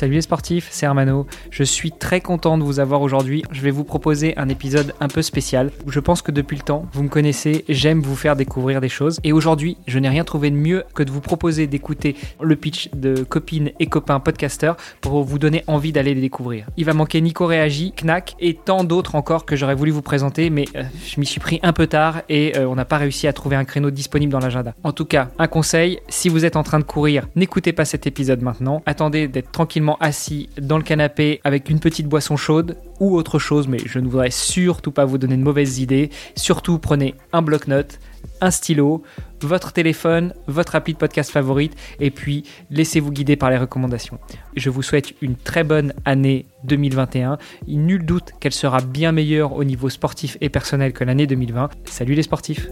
Salut 0.00 0.14
les 0.14 0.22
sportifs, 0.22 0.68
c'est 0.70 0.86
Hermano. 0.86 1.26
Je 1.50 1.62
suis 1.62 1.92
très 1.92 2.22
content 2.22 2.56
de 2.56 2.62
vous 2.62 2.80
avoir 2.80 3.02
aujourd'hui. 3.02 3.42
Je 3.52 3.60
vais 3.60 3.70
vous 3.70 3.84
proposer 3.84 4.32
un 4.38 4.48
épisode 4.48 4.94
un 4.98 5.08
peu 5.08 5.20
spécial. 5.20 5.70
Je 5.86 6.00
pense 6.00 6.22
que 6.22 6.32
depuis 6.32 6.56
le 6.56 6.62
temps, 6.62 6.86
vous 6.94 7.02
me 7.02 7.10
connaissez, 7.10 7.66
j'aime 7.68 8.00
vous 8.00 8.16
faire 8.16 8.34
découvrir 8.34 8.80
des 8.80 8.88
choses. 8.88 9.20
Et 9.24 9.34
aujourd'hui, 9.34 9.76
je 9.86 9.98
n'ai 9.98 10.08
rien 10.08 10.24
trouvé 10.24 10.50
de 10.50 10.56
mieux 10.56 10.84
que 10.94 11.02
de 11.02 11.10
vous 11.10 11.20
proposer 11.20 11.66
d'écouter 11.66 12.16
le 12.40 12.56
pitch 12.56 12.88
de 12.94 13.24
copines 13.24 13.72
et 13.78 13.88
copains 13.88 14.20
podcasters 14.20 14.74
pour 15.02 15.22
vous 15.22 15.38
donner 15.38 15.64
envie 15.66 15.92
d'aller 15.92 16.14
les 16.14 16.22
découvrir. 16.22 16.64
Il 16.78 16.86
va 16.86 16.94
manquer 16.94 17.20
Nico 17.20 17.44
Réagi, 17.44 17.92
Knack 17.92 18.36
et 18.40 18.54
tant 18.54 18.84
d'autres 18.84 19.16
encore 19.16 19.44
que 19.44 19.54
j'aurais 19.54 19.74
voulu 19.74 19.90
vous 19.90 20.00
présenter, 20.00 20.48
mais 20.48 20.64
euh, 20.76 20.84
je 21.06 21.20
m'y 21.20 21.26
suis 21.26 21.40
pris 21.40 21.60
un 21.62 21.74
peu 21.74 21.86
tard 21.86 22.22
et 22.30 22.56
euh, 22.56 22.66
on 22.66 22.74
n'a 22.74 22.86
pas 22.86 22.96
réussi 22.96 23.26
à 23.26 23.34
trouver 23.34 23.56
un 23.56 23.66
créneau 23.66 23.90
disponible 23.90 24.32
dans 24.32 24.40
l'agenda. 24.40 24.72
En 24.82 24.92
tout 24.92 25.04
cas, 25.04 25.28
un 25.38 25.46
conseil, 25.46 26.00
si 26.08 26.30
vous 26.30 26.46
êtes 26.46 26.56
en 26.56 26.62
train 26.62 26.78
de 26.78 26.84
courir, 26.84 27.28
n'écoutez 27.36 27.74
pas 27.74 27.84
cet 27.84 28.06
épisode 28.06 28.40
maintenant. 28.40 28.82
Attendez 28.86 29.28
d'être 29.28 29.52
tranquillement 29.52 29.89
assis 30.00 30.48
dans 30.60 30.76
le 30.76 30.82
canapé 30.82 31.40
avec 31.44 31.70
une 31.70 31.80
petite 31.80 32.06
boisson 32.06 32.36
chaude 32.36 32.76
ou 33.00 33.16
autre 33.16 33.38
chose, 33.38 33.68
mais 33.68 33.78
je 33.84 33.98
ne 33.98 34.08
voudrais 34.08 34.30
surtout 34.30 34.92
pas 34.92 35.04
vous 35.04 35.18
donner 35.18 35.36
de 35.36 35.42
mauvaises 35.42 35.78
idées. 35.78 36.10
Surtout, 36.36 36.78
prenez 36.78 37.14
un 37.32 37.42
bloc-notes, 37.42 37.98
un 38.40 38.50
stylo, 38.50 39.02
votre 39.42 39.72
téléphone, 39.72 40.34
votre 40.46 40.74
appli 40.74 40.92
de 40.92 40.98
podcast 40.98 41.30
favorite, 41.30 41.74
et 41.98 42.10
puis 42.10 42.44
laissez-vous 42.70 43.10
guider 43.10 43.36
par 43.36 43.50
les 43.50 43.58
recommandations. 43.58 44.18
Je 44.56 44.70
vous 44.70 44.82
souhaite 44.82 45.14
une 45.22 45.36
très 45.36 45.64
bonne 45.64 45.92
année 46.04 46.46
2021. 46.64 47.38
Nul 47.66 48.04
doute 48.04 48.32
qu'elle 48.40 48.52
sera 48.52 48.80
bien 48.80 49.12
meilleure 49.12 49.54
au 49.54 49.64
niveau 49.64 49.88
sportif 49.88 50.36
et 50.40 50.48
personnel 50.48 50.92
que 50.92 51.04
l'année 51.04 51.26
2020. 51.26 51.70
Salut 51.86 52.14
les 52.14 52.22
sportifs 52.22 52.68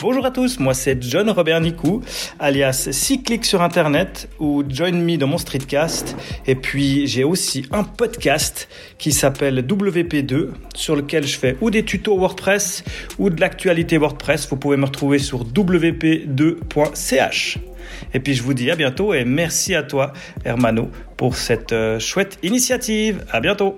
Bonjour 0.00 0.24
à 0.24 0.30
tous, 0.30 0.60
moi 0.60 0.74
c'est 0.74 1.02
John 1.02 1.28
Robert 1.28 1.60
Nicou, 1.60 2.02
alias 2.38 2.88
6 2.92 3.24
clics 3.24 3.44
sur 3.44 3.62
internet 3.62 4.28
ou 4.38 4.62
Join 4.68 5.02
Me 5.02 5.16
dans 5.16 5.26
mon 5.26 5.38
streetcast. 5.38 6.16
Et 6.46 6.54
puis 6.54 7.08
j'ai 7.08 7.24
aussi 7.24 7.66
un 7.72 7.82
podcast 7.82 8.68
qui 8.96 9.10
s'appelle 9.10 9.66
WP2 9.66 10.50
sur 10.76 10.94
lequel 10.94 11.26
je 11.26 11.36
fais 11.36 11.56
ou 11.60 11.70
des 11.70 11.84
tutos 11.84 12.16
WordPress 12.16 12.84
ou 13.18 13.28
de 13.28 13.40
l'actualité 13.40 13.98
WordPress. 13.98 14.48
Vous 14.48 14.56
pouvez 14.56 14.76
me 14.76 14.84
retrouver 14.84 15.18
sur 15.18 15.44
wp2.ch. 15.44 16.28
Et 18.14 18.20
puis 18.20 18.34
je 18.34 18.44
vous 18.44 18.54
dis 18.54 18.70
à 18.70 18.76
bientôt 18.76 19.14
et 19.14 19.24
merci 19.24 19.74
à 19.74 19.82
toi 19.82 20.12
Hermano 20.44 20.90
pour 21.16 21.34
cette 21.34 21.72
euh, 21.72 21.98
chouette 21.98 22.38
initiative. 22.44 23.24
À 23.32 23.40
bientôt. 23.40 23.76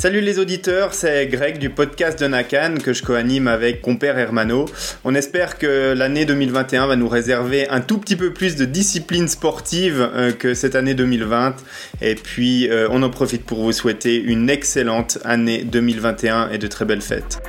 Salut 0.00 0.22
les 0.22 0.38
auditeurs, 0.38 0.94
c'est 0.94 1.26
Greg 1.26 1.58
du 1.58 1.68
podcast 1.68 2.18
de 2.18 2.26
Nakan 2.26 2.76
que 2.82 2.94
je 2.94 3.02
co-anime 3.02 3.46
avec 3.48 3.82
compère 3.82 4.18
Hermano. 4.18 4.64
On 5.04 5.14
espère 5.14 5.58
que 5.58 5.92
l'année 5.92 6.24
2021 6.24 6.86
va 6.86 6.96
nous 6.96 7.06
réserver 7.06 7.68
un 7.68 7.82
tout 7.82 7.98
petit 7.98 8.16
peu 8.16 8.32
plus 8.32 8.56
de 8.56 8.64
discipline 8.64 9.28
sportive 9.28 10.00
euh, 10.00 10.32
que 10.32 10.54
cette 10.54 10.74
année 10.74 10.94
2020. 10.94 11.56
Et 12.00 12.14
puis 12.14 12.70
euh, 12.70 12.88
on 12.90 13.02
en 13.02 13.10
profite 13.10 13.44
pour 13.44 13.62
vous 13.62 13.72
souhaiter 13.72 14.16
une 14.16 14.48
excellente 14.48 15.18
année 15.22 15.64
2021 15.64 16.48
et 16.48 16.56
de 16.56 16.66
très 16.66 16.86
belles 16.86 17.02
fêtes. 17.02 17.42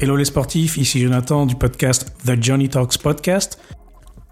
Hello 0.00 0.14
les 0.14 0.24
sportifs, 0.24 0.76
ici 0.76 1.00
Jonathan 1.00 1.46
du 1.46 1.56
podcast 1.56 2.14
The 2.24 2.40
Johnny 2.40 2.68
Talks 2.68 2.98
Podcast. 2.98 3.58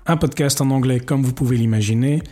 Un 0.06 0.19
podcast 0.19 0.61
en 0.61 0.71
anglais 0.71 1.01
comme 1.01 1.25
vous 1.25 1.33
pouvez 1.33 1.56
l'imaginer, 1.56 2.22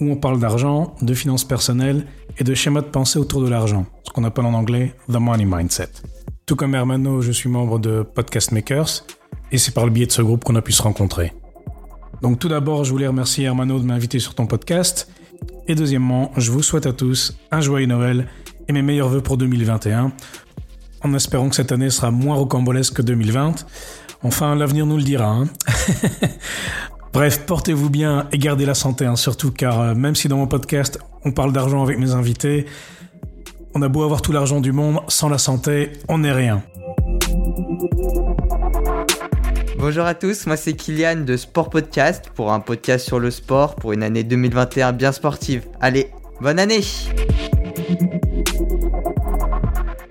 où 0.00 0.10
on 0.10 0.16
parle 0.16 0.40
d'argent, 0.40 0.94
de 1.02 1.14
finances 1.14 1.44
personnelles 1.44 2.06
et 2.38 2.44
de 2.44 2.54
schémas 2.54 2.80
de 2.80 2.86
pensée 2.86 3.18
autour 3.18 3.42
de 3.42 3.48
l'argent, 3.48 3.86
ce 4.04 4.12
qu'on 4.12 4.24
appelle 4.24 4.46
en 4.46 4.54
anglais 4.54 4.94
The 5.08 5.16
Money 5.16 5.44
Mindset. 5.44 5.90
Tout 6.46 6.56
comme 6.56 6.74
Hermano, 6.74 7.22
je 7.22 7.32
suis 7.32 7.48
membre 7.48 7.78
de 7.78 8.02
Podcast 8.02 8.52
Makers 8.52 9.04
et 9.52 9.58
c'est 9.58 9.72
par 9.72 9.84
le 9.84 9.90
biais 9.90 10.06
de 10.06 10.12
ce 10.12 10.22
groupe 10.22 10.44
qu'on 10.44 10.56
a 10.56 10.62
pu 10.62 10.72
se 10.72 10.82
rencontrer. 10.82 11.32
Donc 12.22 12.38
tout 12.38 12.48
d'abord, 12.48 12.84
je 12.84 12.90
voulais 12.90 13.06
remercier 13.06 13.44
Hermano 13.44 13.78
de 13.78 13.84
m'inviter 13.84 14.18
sur 14.18 14.34
ton 14.34 14.46
podcast 14.46 15.10
et 15.68 15.74
deuxièmement, 15.74 16.32
je 16.36 16.50
vous 16.50 16.62
souhaite 16.62 16.86
à 16.86 16.92
tous 16.92 17.36
un 17.50 17.60
joyeux 17.60 17.86
Noël 17.86 18.28
et 18.68 18.72
mes 18.72 18.82
meilleurs 18.82 19.08
voeux 19.08 19.20
pour 19.20 19.36
2021 19.36 20.12
en 21.04 21.14
espérant 21.14 21.48
que 21.48 21.56
cette 21.56 21.70
année 21.70 21.90
sera 21.90 22.10
moins 22.10 22.36
rocambolesque 22.36 22.94
que 22.94 23.02
2020. 23.02 23.66
Enfin, 24.22 24.54
l'avenir 24.56 24.86
nous 24.86 24.96
le 24.96 25.02
dira. 25.02 25.26
Hein. 25.26 25.48
Bref, 27.14 27.46
portez-vous 27.46 27.90
bien 27.90 28.26
et 28.32 28.38
gardez 28.38 28.66
la 28.66 28.74
santé, 28.74 29.06
hein, 29.06 29.14
surtout 29.14 29.52
car 29.52 29.80
euh, 29.80 29.94
même 29.94 30.16
si 30.16 30.26
dans 30.26 30.36
mon 30.36 30.48
podcast 30.48 30.98
on 31.24 31.30
parle 31.30 31.52
d'argent 31.52 31.80
avec 31.80 31.96
mes 31.96 32.10
invités, 32.10 32.66
on 33.72 33.82
a 33.82 33.88
beau 33.88 34.02
avoir 34.02 34.20
tout 34.20 34.32
l'argent 34.32 34.60
du 34.60 34.72
monde, 34.72 34.98
sans 35.06 35.28
la 35.28 35.38
santé, 35.38 35.92
on 36.08 36.18
n'est 36.18 36.32
rien. 36.32 36.64
Bonjour 39.78 40.04
à 40.06 40.14
tous, 40.14 40.48
moi 40.48 40.56
c'est 40.56 40.72
Kylian 40.72 41.20
de 41.24 41.36
Sport 41.36 41.70
Podcast 41.70 42.32
pour 42.34 42.52
un 42.52 42.58
podcast 42.58 43.06
sur 43.06 43.20
le 43.20 43.30
sport 43.30 43.76
pour 43.76 43.92
une 43.92 44.02
année 44.02 44.24
2021 44.24 44.90
bien 44.92 45.12
sportive. 45.12 45.62
Allez, 45.80 46.10
bonne 46.40 46.58
année 46.58 46.80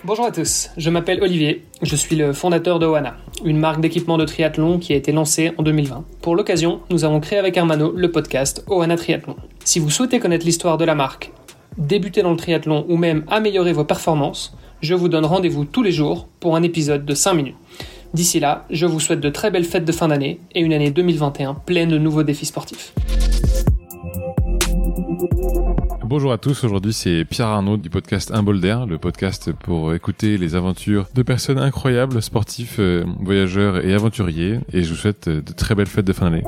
Bonjour 0.05 0.25
à 0.25 0.31
tous, 0.31 0.69
je 0.77 0.89
m'appelle 0.89 1.21
Olivier, 1.21 1.65
je 1.81 1.97
suis 1.97 2.15
le 2.15 2.31
fondateur 2.31 2.79
de 2.79 2.85
Oana, 2.85 3.17
une 3.45 3.57
marque 3.57 3.81
d'équipement 3.81 4.17
de 4.17 4.25
triathlon 4.25 4.79
qui 4.79 4.93
a 4.93 4.95
été 4.95 5.11
lancée 5.11 5.51
en 5.57 5.63
2020. 5.63 6.03
Pour 6.21 6.35
l'occasion, 6.35 6.81
nous 6.89 7.05
avons 7.05 7.19
créé 7.19 7.39
avec 7.39 7.57
Hermano 7.57 7.91
le 7.95 8.11
podcast 8.11 8.63
Oana 8.67 8.95
Triathlon. 8.95 9.35
Si 9.63 9.79
vous 9.79 9.89
souhaitez 9.89 10.19
connaître 10.19 10.45
l'histoire 10.45 10.77
de 10.77 10.85
la 10.85 10.95
marque, 10.95 11.31
débuter 11.77 12.21
dans 12.21 12.31
le 12.31 12.37
triathlon 12.37 12.85
ou 12.89 12.97
même 12.97 13.23
améliorer 13.29 13.73
vos 13.73 13.85
performances, 13.85 14.55
je 14.81 14.93
vous 14.93 15.09
donne 15.09 15.25
rendez-vous 15.25 15.65
tous 15.65 15.83
les 15.83 15.91
jours 15.91 16.27
pour 16.39 16.55
un 16.55 16.63
épisode 16.63 17.05
de 17.05 17.13
5 17.13 17.33
minutes. 17.33 17.55
D'ici 18.13 18.39
là, 18.39 18.65
je 18.69 18.85
vous 18.85 18.99
souhaite 18.99 19.21
de 19.21 19.29
très 19.29 19.49
belles 19.49 19.65
fêtes 19.65 19.85
de 19.85 19.91
fin 19.91 20.07
d'année 20.07 20.39
et 20.53 20.61
une 20.61 20.73
année 20.73 20.91
2021 20.91 21.55
pleine 21.55 21.89
de 21.89 21.97
nouveaux 21.97 22.23
défis 22.23 22.45
sportifs. 22.45 22.93
Bonjour 26.13 26.31
à 26.31 26.37
tous, 26.37 26.63
aujourd'hui 26.63 26.93
c'est 26.93 27.25
Pierre 27.25 27.47
Arnaud 27.47 27.77
du 27.77 27.89
podcast 27.89 28.29
Un 28.31 28.43
bol 28.43 28.61
le 28.61 28.97
podcast 28.99 29.51
pour 29.51 29.95
écouter 29.95 30.37
les 30.37 30.53
aventures 30.53 31.07
de 31.15 31.23
personnes 31.23 31.57
incroyables, 31.57 32.21
sportifs, 32.21 32.75
euh, 32.77 33.03
voyageurs 33.19 33.83
et 33.83 33.95
aventuriers, 33.95 34.59
et 34.71 34.83
je 34.83 34.89
vous 34.91 34.95
souhaite 34.95 35.27
de 35.27 35.53
très 35.53 35.73
belles 35.73 35.87
fêtes 35.87 36.05
de 36.05 36.13
fin 36.13 36.29
d'année. 36.29 36.43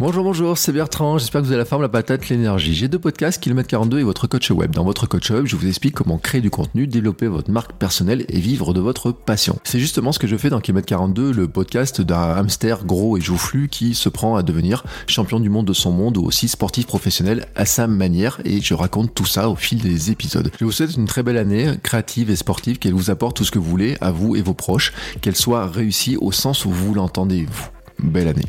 Bonjour, 0.00 0.24
bonjour, 0.24 0.56
c'est 0.56 0.72
Bertrand. 0.72 1.18
J'espère 1.18 1.42
que 1.42 1.46
vous 1.46 1.52
avez 1.52 1.58
la 1.58 1.66
forme, 1.66 1.82
la 1.82 1.90
patate, 1.90 2.30
l'énergie. 2.30 2.74
J'ai 2.74 2.88
deux 2.88 2.98
podcasts, 2.98 3.38
Kilomètre 3.38 3.68
42 3.68 3.98
et 3.98 4.02
votre 4.02 4.26
coach 4.26 4.50
web. 4.50 4.70
Dans 4.70 4.82
votre 4.82 5.06
coach 5.06 5.30
web, 5.30 5.44
je 5.44 5.56
vous 5.56 5.68
explique 5.68 5.92
comment 5.92 6.16
créer 6.16 6.40
du 6.40 6.48
contenu, 6.48 6.86
développer 6.86 7.26
votre 7.26 7.50
marque 7.50 7.74
personnelle 7.74 8.24
et 8.30 8.40
vivre 8.40 8.72
de 8.72 8.80
votre 8.80 9.12
passion. 9.12 9.58
C'est 9.62 9.78
justement 9.78 10.10
ce 10.12 10.18
que 10.18 10.26
je 10.26 10.38
fais 10.38 10.48
dans 10.48 10.60
Kilomètre 10.60 10.86
42, 10.86 11.32
le 11.32 11.48
podcast 11.48 12.00
d'un 12.00 12.30
hamster 12.30 12.86
gros 12.86 13.18
et 13.18 13.20
joufflu 13.20 13.68
qui 13.68 13.94
se 13.94 14.08
prend 14.08 14.36
à 14.36 14.42
devenir 14.42 14.84
champion 15.06 15.38
du 15.38 15.50
monde 15.50 15.66
de 15.66 15.74
son 15.74 15.92
monde 15.92 16.16
ou 16.16 16.24
aussi 16.24 16.48
sportif 16.48 16.86
professionnel 16.86 17.44
à 17.54 17.66
sa 17.66 17.86
manière 17.86 18.40
et 18.46 18.62
je 18.62 18.72
raconte 18.72 19.14
tout 19.14 19.26
ça 19.26 19.50
au 19.50 19.54
fil 19.54 19.82
des 19.82 20.10
épisodes. 20.10 20.50
Je 20.58 20.64
vous 20.64 20.72
souhaite 20.72 20.96
une 20.96 21.04
très 21.04 21.22
belle 21.22 21.36
année, 21.36 21.74
créative 21.82 22.30
et 22.30 22.36
sportive, 22.36 22.78
qu'elle 22.78 22.94
vous 22.94 23.10
apporte 23.10 23.36
tout 23.36 23.44
ce 23.44 23.50
que 23.50 23.58
vous 23.58 23.68
voulez 23.68 23.98
à 24.00 24.12
vous 24.12 24.34
et 24.34 24.40
vos 24.40 24.54
proches, 24.54 24.94
qu'elle 25.20 25.36
soit 25.36 25.66
réussie 25.66 26.16
au 26.18 26.32
sens 26.32 26.64
où 26.64 26.70
vous 26.70 26.94
l'entendez 26.94 27.44
vous. 27.44 27.68
Belle 28.02 28.28
année. 28.28 28.46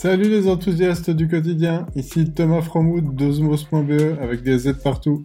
Salut 0.00 0.30
les 0.30 0.46
enthousiastes 0.46 1.10
du 1.10 1.26
quotidien, 1.26 1.84
ici 1.96 2.30
Thomas 2.30 2.62
Fromoud 2.62 3.16
d'Osmos.be 3.16 4.16
avec 4.22 4.44
des 4.44 4.56
Z 4.56 4.74
partout. 4.74 5.24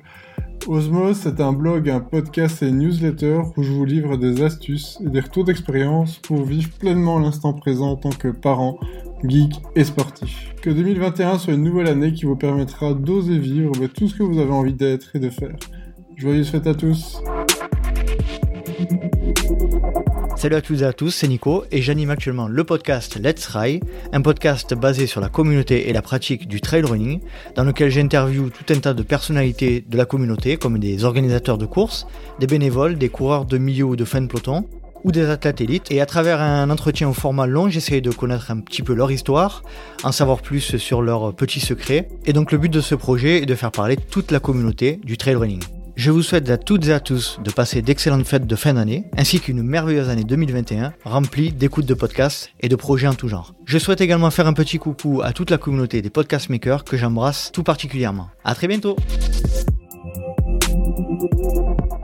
Osmos, 0.68 1.14
c'est 1.14 1.40
un 1.42 1.54
blog, 1.54 1.92
un 1.92 2.00
podcast 2.00 2.64
et 2.64 2.70
une 2.70 2.80
newsletter 2.80 3.42
où 3.56 3.62
je 3.62 3.72
vous 3.72 3.86
livre 3.86 4.18
des 4.18 4.42
astuces 4.42 4.98
et 5.06 5.10
des 5.10 5.20
retours 5.20 5.44
d'expérience 5.44 6.18
pour 6.18 6.44
vivre 6.44 6.72
pleinement 6.80 7.20
l'instant 7.20 7.54
présent 7.54 7.92
en 7.92 7.98
tant 7.98 8.10
que 8.10 8.30
parent, 8.30 8.80
geek 9.24 9.62
et 9.76 9.84
sportif. 9.84 10.56
Que 10.64 10.72
2021 10.72 11.38
soit 11.38 11.54
une 11.54 11.62
nouvelle 11.62 11.88
année 11.88 12.12
qui 12.12 12.26
vous 12.26 12.36
permettra 12.36 12.96
d'oser 12.96 13.38
vivre 13.38 13.74
tout 13.94 14.08
ce 14.08 14.16
que 14.16 14.24
vous 14.24 14.40
avez 14.40 14.54
envie 14.54 14.74
d'être 14.74 15.16
et 15.16 15.20
de 15.20 15.30
faire. 15.30 15.56
Joyeuses 16.16 16.50
fêtes 16.50 16.66
à 16.66 16.74
tous 16.74 17.22
Salut 20.44 20.56
à 20.56 20.62
toutes 20.62 20.82
et 20.82 20.84
à 20.84 20.92
tous, 20.92 21.10
c'est 21.10 21.30
Nico 21.30 21.64
et 21.72 21.82
j'anime 21.82 22.10
actuellement 22.10 22.50
le 22.50 22.66
podcast 22.66 23.18
Let's 23.18 23.48
Ride, 23.48 23.82
un 24.12 24.20
podcast 24.20 24.74
basé 24.74 25.08
sur 25.08 25.22
la 25.22 25.30
communauté 25.30 25.88
et 25.88 25.94
la 25.94 26.02
pratique 26.02 26.50
du 26.50 26.60
trail 26.60 26.82
running, 26.82 27.22
dans 27.56 27.64
lequel 27.64 27.90
j'interviewe 27.90 28.50
tout 28.50 28.74
un 28.74 28.80
tas 28.80 28.94
de 28.94 29.04
personnalités 29.04 29.86
de 29.88 29.96
la 29.96 30.04
communauté, 30.04 30.58
comme 30.58 30.80
des 30.80 31.06
organisateurs 31.06 31.58
de 31.58 31.66
courses, 31.66 32.08
des 32.42 32.48
bénévoles, 32.48 32.98
des 32.98 33.08
coureurs 33.08 33.46
de 33.46 33.58
milieu 33.58 33.86
ou 33.86 33.96
de 33.96 34.04
fin 34.04 34.20
de 34.20 34.28
peloton, 34.28 34.66
ou 35.06 35.14
des 35.14 35.30
athlètes 35.30 35.62
élites. 35.62 35.90
Et 35.92 36.02
à 36.02 36.06
travers 36.06 36.42
un 36.42 36.70
entretien 36.70 37.08
au 37.08 37.14
format 37.14 37.48
long, 37.48 37.70
j'essaie 37.70 38.02
de 38.02 38.12
connaître 38.12 38.52
un 38.52 38.60
petit 38.60 38.82
peu 38.82 38.94
leur 38.94 39.14
histoire, 39.14 39.64
en 40.04 40.12
savoir 40.12 40.42
plus 40.42 40.76
sur 40.76 41.02
leurs 41.02 41.34
petits 41.34 41.62
secrets. 41.62 42.10
Et 42.26 42.34
donc 42.34 42.52
le 42.52 42.58
but 42.58 42.68
de 42.68 42.82
ce 42.82 42.96
projet 42.96 43.44
est 43.44 43.46
de 43.46 43.56
faire 43.56 43.72
parler 43.72 43.96
toute 43.96 44.30
la 44.30 44.42
communauté 44.42 45.00
du 45.06 45.18
trail 45.18 45.36
running. 45.36 45.64
Je 45.96 46.10
vous 46.10 46.24
souhaite 46.24 46.50
à 46.50 46.58
toutes 46.58 46.88
et 46.88 46.94
à 46.94 47.00
tous 47.00 47.40
de 47.44 47.52
passer 47.52 47.84
d'excellentes 47.84 48.26
fêtes 48.26 48.48
de 48.48 48.56
fin 48.56 48.74
d'année, 48.74 49.06
ainsi 49.16 49.40
qu'une 49.40 49.62
merveilleuse 49.62 50.10
année 50.10 50.24
2021 50.24 50.94
remplie 51.06 51.52
d'écoutes 51.52 51.86
de 51.86 51.94
podcasts 51.94 52.50
et 52.62 52.68
de 52.68 52.76
projets 52.76 53.08
en 53.08 53.14
tout 53.14 53.28
genre. 53.28 53.54
Je 53.66 53.78
souhaite 53.78 54.02
également 54.02 54.32
faire 54.32 54.48
un 54.48 54.54
petit 54.54 54.80
coucou 54.80 55.22
à 55.24 55.34
toute 55.34 55.52
la 55.52 55.60
communauté 55.60 56.02
des 56.02 56.10
podcast 56.10 56.50
makers 56.50 56.84
que 56.84 56.98
j'embrasse 56.98 57.52
tout 57.52 57.64
particulièrement. 57.64 58.30
À 58.44 58.56
très 58.56 58.68
bientôt! 58.68 58.96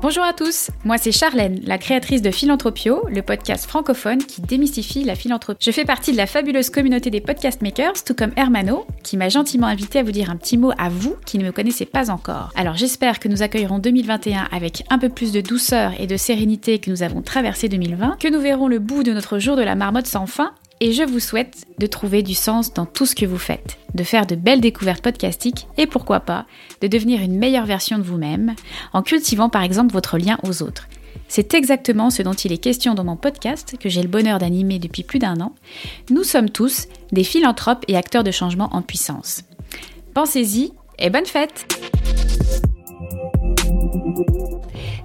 Bonjour 0.01 0.23
à 0.23 0.31
tous, 0.31 0.71
moi 0.85 0.97
c'est 0.97 1.11
Charlène, 1.11 1.59
la 1.65 1.77
créatrice 1.77 2.21
de 2.21 2.31
Philanthropio, 2.31 3.03
le 3.13 3.21
podcast 3.21 3.65
francophone 3.65 4.19
qui 4.19 4.39
démystifie 4.39 5.03
la 5.03 5.13
philanthropie. 5.13 5.61
Je 5.61 5.71
fais 5.71 5.83
partie 5.83 6.13
de 6.13 6.17
la 6.17 6.25
fabuleuse 6.25 6.69
communauté 6.69 7.09
des 7.09 7.19
podcast 7.19 7.61
makers, 7.61 8.05
tout 8.05 8.13
comme 8.13 8.31
Hermano, 8.37 8.87
qui 9.03 9.17
m'a 9.17 9.27
gentiment 9.27 9.67
invité 9.67 9.99
à 9.99 10.03
vous 10.03 10.13
dire 10.13 10.29
un 10.29 10.37
petit 10.37 10.57
mot 10.57 10.71
à 10.77 10.87
vous 10.87 11.17
qui 11.25 11.37
ne 11.37 11.43
me 11.43 11.51
connaissez 11.51 11.85
pas 11.85 12.11
encore. 12.11 12.53
Alors 12.55 12.77
j'espère 12.77 13.19
que 13.19 13.27
nous 13.27 13.43
accueillerons 13.43 13.79
2021 13.79 14.47
avec 14.53 14.85
un 14.89 14.99
peu 14.99 15.09
plus 15.09 15.33
de 15.33 15.41
douceur 15.41 15.91
et 15.99 16.07
de 16.07 16.15
sérénité 16.15 16.79
que 16.79 16.89
nous 16.89 17.03
avons 17.03 17.21
traversé 17.21 17.67
2020, 17.67 18.19
que 18.21 18.29
nous 18.29 18.39
verrons 18.39 18.69
le 18.69 18.79
bout 18.79 19.03
de 19.03 19.11
notre 19.11 19.37
jour 19.37 19.57
de 19.57 19.63
la 19.63 19.75
marmotte 19.75 20.07
sans 20.07 20.27
fin 20.27 20.53
et 20.81 20.93
je 20.93 21.03
vous 21.03 21.19
souhaite 21.19 21.65
de 21.77 21.87
trouver 21.87 22.23
du 22.23 22.33
sens 22.33 22.73
dans 22.73 22.85
tout 22.85 23.05
ce 23.05 23.15
que 23.15 23.25
vous 23.25 23.37
faites, 23.37 23.77
de 23.93 24.03
faire 24.03 24.25
de 24.25 24.35
belles 24.35 24.61
découvertes 24.61 25.03
podcastiques 25.03 25.67
et 25.77 25.87
pourquoi 25.87 26.21
pas 26.21 26.45
de 26.81 26.87
devenir 26.87 27.21
une 27.21 27.37
meilleure 27.37 27.65
version 27.65 27.97
de 27.97 28.03
vous-même 28.03 28.55
en 28.93 29.01
cultivant 29.01 29.49
par 29.49 29.63
exemple 29.63 29.93
votre 29.93 30.17
lien 30.17 30.37
aux 30.43 30.61
autres. 30.61 30.87
C'est 31.27 31.53
exactement 31.53 32.09
ce 32.09 32.23
dont 32.23 32.33
il 32.33 32.51
est 32.51 32.57
question 32.57 32.95
dans 32.95 33.03
mon 33.03 33.15
podcast 33.15 33.75
que 33.79 33.89
j'ai 33.89 34.01
le 34.01 34.07
bonheur 34.07 34.39
d'animer 34.39 34.79
depuis 34.79 35.03
plus 35.03 35.19
d'un 35.19 35.39
an. 35.41 35.53
Nous 36.09 36.23
sommes 36.23 36.49
tous 36.49 36.87
des 37.11 37.23
philanthropes 37.23 37.85
et 37.87 37.95
acteurs 37.95 38.23
de 38.23 38.31
changement 38.31 38.69
en 38.71 38.81
puissance. 38.81 39.43
Pensez-y 40.13 40.73
et 40.97 41.09
bonne 41.09 41.25
fête 41.25 41.67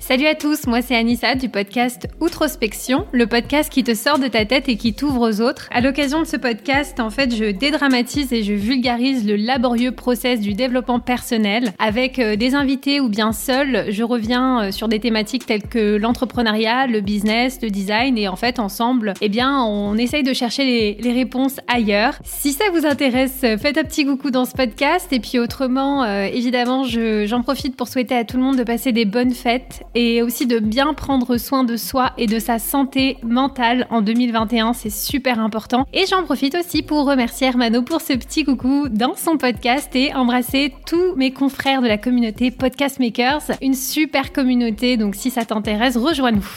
Salut 0.06 0.26
à 0.26 0.34
tous, 0.34 0.66
moi 0.66 0.82
c'est 0.82 0.94
Anissa 0.94 1.34
du 1.34 1.48
podcast 1.48 2.08
Outrospection, 2.20 3.06
le 3.12 3.26
podcast 3.26 3.72
qui 3.72 3.82
te 3.82 3.94
sort 3.94 4.18
de 4.18 4.28
ta 4.28 4.44
tête 4.44 4.68
et 4.68 4.76
qui 4.76 4.92
t'ouvre 4.92 5.30
aux 5.30 5.40
autres. 5.40 5.66
À 5.72 5.80
l'occasion 5.80 6.20
de 6.20 6.26
ce 6.26 6.36
podcast, 6.36 7.00
en 7.00 7.08
fait, 7.08 7.34
je 7.34 7.46
dédramatise 7.46 8.30
et 8.30 8.42
je 8.42 8.52
vulgarise 8.52 9.26
le 9.26 9.36
laborieux 9.36 9.92
process 9.92 10.40
du 10.40 10.52
développement 10.52 11.00
personnel. 11.00 11.72
Avec 11.78 12.18
euh, 12.18 12.36
des 12.36 12.54
invités 12.54 13.00
ou 13.00 13.08
bien 13.08 13.32
seul, 13.32 13.86
je 13.88 14.02
reviens 14.02 14.64
euh, 14.64 14.72
sur 14.72 14.88
des 14.88 15.00
thématiques 15.00 15.46
telles 15.46 15.62
que 15.62 15.96
l'entrepreneuriat, 15.96 16.86
le 16.86 17.00
business, 17.00 17.60
le 17.62 17.70
design 17.70 18.18
et 18.18 18.28
en 18.28 18.36
fait 18.36 18.58
ensemble, 18.58 19.14
eh 19.22 19.30
bien, 19.30 19.64
on 19.64 19.96
essaye 19.96 20.22
de 20.22 20.34
chercher 20.34 20.98
les, 21.00 21.12
réponses 21.14 21.60
ailleurs. 21.66 22.18
Si 22.24 22.52
ça 22.52 22.64
vous 22.74 22.84
intéresse, 22.84 23.40
faites 23.40 23.78
un 23.78 23.84
petit 23.84 24.04
coucou 24.04 24.30
dans 24.30 24.44
ce 24.44 24.52
podcast 24.52 25.10
et 25.12 25.20
puis 25.20 25.38
autrement, 25.38 26.02
euh, 26.04 26.24
évidemment, 26.24 26.84
j'en 26.84 27.40
profite 27.40 27.74
pour 27.74 27.88
souhaiter 27.88 28.14
à 28.14 28.24
tout 28.24 28.36
le 28.36 28.42
monde 28.42 28.58
de 28.58 28.64
passer 28.64 28.92
des 28.92 29.06
bonnes 29.06 29.32
fêtes 29.32 29.82
et 29.94 30.22
aussi 30.22 30.46
de 30.46 30.58
bien 30.58 30.94
prendre 30.94 31.36
soin 31.36 31.64
de 31.64 31.76
soi 31.76 32.12
et 32.18 32.26
de 32.26 32.38
sa 32.38 32.58
santé 32.58 33.18
mentale 33.22 33.86
en 33.90 34.02
2021, 34.02 34.72
c'est 34.72 34.90
super 34.90 35.38
important. 35.38 35.86
Et 35.92 36.04
j'en 36.06 36.24
profite 36.24 36.54
aussi 36.54 36.82
pour 36.82 37.06
remercier 37.06 37.46
Hermano 37.46 37.82
pour 37.82 38.00
ce 38.00 38.14
petit 38.14 38.44
coucou 38.44 38.88
dans 38.88 39.14
son 39.14 39.36
podcast 39.36 39.94
et 39.94 40.14
embrasser 40.14 40.74
tous 40.86 41.14
mes 41.16 41.32
confrères 41.32 41.82
de 41.82 41.88
la 41.88 41.98
communauté 41.98 42.50
Podcast 42.50 42.98
Makers, 42.98 43.42
une 43.62 43.74
super 43.74 44.32
communauté, 44.32 44.96
donc 44.96 45.14
si 45.14 45.30
ça 45.30 45.44
t'intéresse, 45.44 45.96
rejoins-nous. 45.96 46.48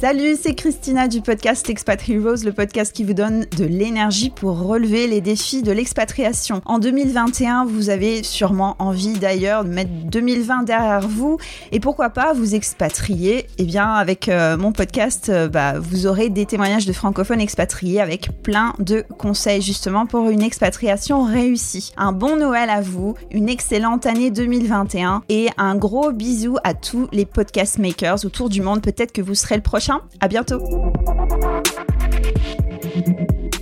Salut, 0.00 0.36
c'est 0.40 0.54
Christina 0.54 1.08
du 1.08 1.22
podcast 1.22 1.68
Expat 1.68 2.08
Heroes, 2.08 2.44
le 2.44 2.52
podcast 2.52 2.94
qui 2.94 3.02
vous 3.02 3.14
donne 3.14 3.46
de 3.56 3.64
l'énergie 3.64 4.30
pour 4.30 4.56
relever 4.56 5.08
les 5.08 5.20
défis 5.20 5.64
de 5.64 5.72
l'expatriation. 5.72 6.62
En 6.66 6.78
2021, 6.78 7.64
vous 7.64 7.90
avez 7.90 8.22
sûrement 8.22 8.76
envie 8.78 9.18
d'ailleurs 9.18 9.64
de 9.64 9.70
mettre 9.70 9.90
2020 10.04 10.62
derrière 10.62 11.00
vous 11.00 11.38
et 11.72 11.80
pourquoi 11.80 12.10
pas 12.10 12.32
vous 12.32 12.54
expatrier? 12.54 13.48
Eh 13.58 13.64
bien, 13.64 13.90
avec 13.90 14.28
euh, 14.28 14.56
mon 14.56 14.70
podcast, 14.70 15.30
euh, 15.30 15.48
bah, 15.48 15.80
vous 15.80 16.06
aurez 16.06 16.28
des 16.28 16.46
témoignages 16.46 16.86
de 16.86 16.92
francophones 16.92 17.40
expatriés 17.40 18.00
avec 18.00 18.28
plein 18.44 18.74
de 18.78 19.04
conseils 19.18 19.62
justement 19.62 20.06
pour 20.06 20.30
une 20.30 20.42
expatriation 20.42 21.24
réussie. 21.24 21.92
Un 21.96 22.12
bon 22.12 22.36
Noël 22.36 22.70
à 22.70 22.82
vous, 22.82 23.16
une 23.32 23.48
excellente 23.48 24.06
année 24.06 24.30
2021 24.30 25.24
et 25.28 25.48
un 25.56 25.74
gros 25.74 26.12
bisou 26.12 26.56
à 26.62 26.74
tous 26.74 27.08
les 27.10 27.26
podcast 27.26 27.78
makers 27.78 28.24
autour 28.24 28.48
du 28.48 28.62
monde. 28.62 28.80
Peut-être 28.80 29.10
que 29.10 29.22
vous 29.22 29.34
serez 29.34 29.56
le 29.56 29.62
prochain 29.62 29.87
bientôt. 30.28 30.60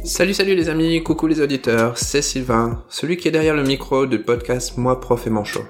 Salut 0.04 0.34
salut 0.34 0.54
les 0.54 0.68
amis, 0.68 1.02
coucou 1.02 1.26
les 1.26 1.40
auditeurs, 1.40 1.98
c'est 1.98 2.22
Sylvain, 2.22 2.84
celui 2.88 3.16
qui 3.16 3.28
est 3.28 3.32
derrière 3.32 3.54
le 3.54 3.62
micro 3.62 4.06
du 4.06 4.20
podcast 4.20 4.76
Moi 4.76 5.00
Prof 5.00 5.26
et 5.26 5.30
Manchot. 5.30 5.64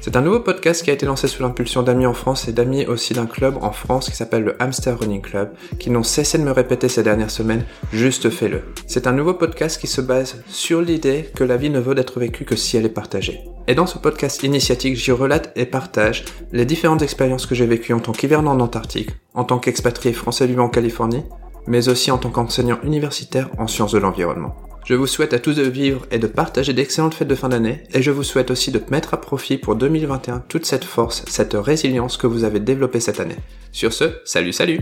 C'est 0.00 0.16
un 0.16 0.20
nouveau 0.20 0.40
podcast 0.40 0.82
qui 0.82 0.90
a 0.90 0.94
été 0.94 1.06
lancé 1.06 1.28
sous 1.28 1.42
l'impulsion 1.42 1.84
d'amis 1.84 2.06
en 2.06 2.14
France 2.14 2.48
et 2.48 2.52
d'amis 2.52 2.86
aussi 2.86 3.14
d'un 3.14 3.26
club 3.26 3.58
en 3.62 3.70
France 3.70 4.10
qui 4.10 4.16
s'appelle 4.16 4.42
le 4.42 4.60
Hamster 4.60 4.98
Running 4.98 5.20
Club, 5.20 5.52
qui 5.78 5.90
n'ont 5.90 6.02
cessé 6.02 6.38
de 6.38 6.42
me 6.42 6.50
répéter 6.50 6.88
ces 6.88 7.04
dernières 7.04 7.30
semaines, 7.30 7.64
juste 7.92 8.28
fais-le. 8.28 8.62
C'est 8.88 9.06
un 9.06 9.12
nouveau 9.12 9.34
podcast 9.34 9.80
qui 9.80 9.86
se 9.86 10.00
base 10.00 10.42
sur 10.48 10.82
l'idée 10.82 11.30
que 11.36 11.44
la 11.44 11.56
vie 11.56 11.70
ne 11.70 11.78
vaut 11.78 11.94
d'être 11.94 12.18
vécue 12.18 12.44
que 12.44 12.56
si 12.56 12.76
elle 12.76 12.86
est 12.86 12.88
partagée. 12.88 13.51
Et 13.68 13.74
dans 13.74 13.86
ce 13.86 13.98
podcast 13.98 14.42
initiatique, 14.42 14.96
j'y 14.96 15.12
relate 15.12 15.52
et 15.54 15.66
partage 15.66 16.24
les 16.52 16.64
différentes 16.64 17.02
expériences 17.02 17.46
que 17.46 17.54
j'ai 17.54 17.66
vécues 17.66 17.92
en 17.92 18.00
tant 18.00 18.12
qu'hivernant 18.12 18.52
en 18.52 18.60
Antarctique, 18.60 19.10
en 19.34 19.44
tant 19.44 19.58
qu'expatrié 19.58 20.12
français 20.12 20.46
vivant 20.46 20.64
en 20.64 20.68
Californie, 20.68 21.22
mais 21.66 21.88
aussi 21.88 22.10
en 22.10 22.18
tant 22.18 22.30
qu'enseignant 22.30 22.78
universitaire 22.82 23.50
en 23.58 23.68
sciences 23.68 23.92
de 23.92 23.98
l'environnement. 23.98 24.56
Je 24.84 24.94
vous 24.94 25.06
souhaite 25.06 25.32
à 25.32 25.38
tous 25.38 25.54
de 25.54 25.62
vivre 25.62 26.06
et 26.10 26.18
de 26.18 26.26
partager 26.26 26.72
d'excellentes 26.72 27.14
fêtes 27.14 27.28
de 27.28 27.36
fin 27.36 27.48
d'année, 27.48 27.84
et 27.94 28.02
je 28.02 28.10
vous 28.10 28.24
souhaite 28.24 28.50
aussi 28.50 28.72
de 28.72 28.82
mettre 28.90 29.14
à 29.14 29.20
profit 29.20 29.58
pour 29.58 29.76
2021 29.76 30.40
toute 30.48 30.66
cette 30.66 30.84
force, 30.84 31.24
cette 31.28 31.54
résilience 31.54 32.16
que 32.16 32.26
vous 32.26 32.42
avez 32.42 32.58
développée 32.58 32.98
cette 32.98 33.20
année. 33.20 33.36
Sur 33.70 33.92
ce, 33.92 34.06
salut 34.24 34.52
salut 34.52 34.80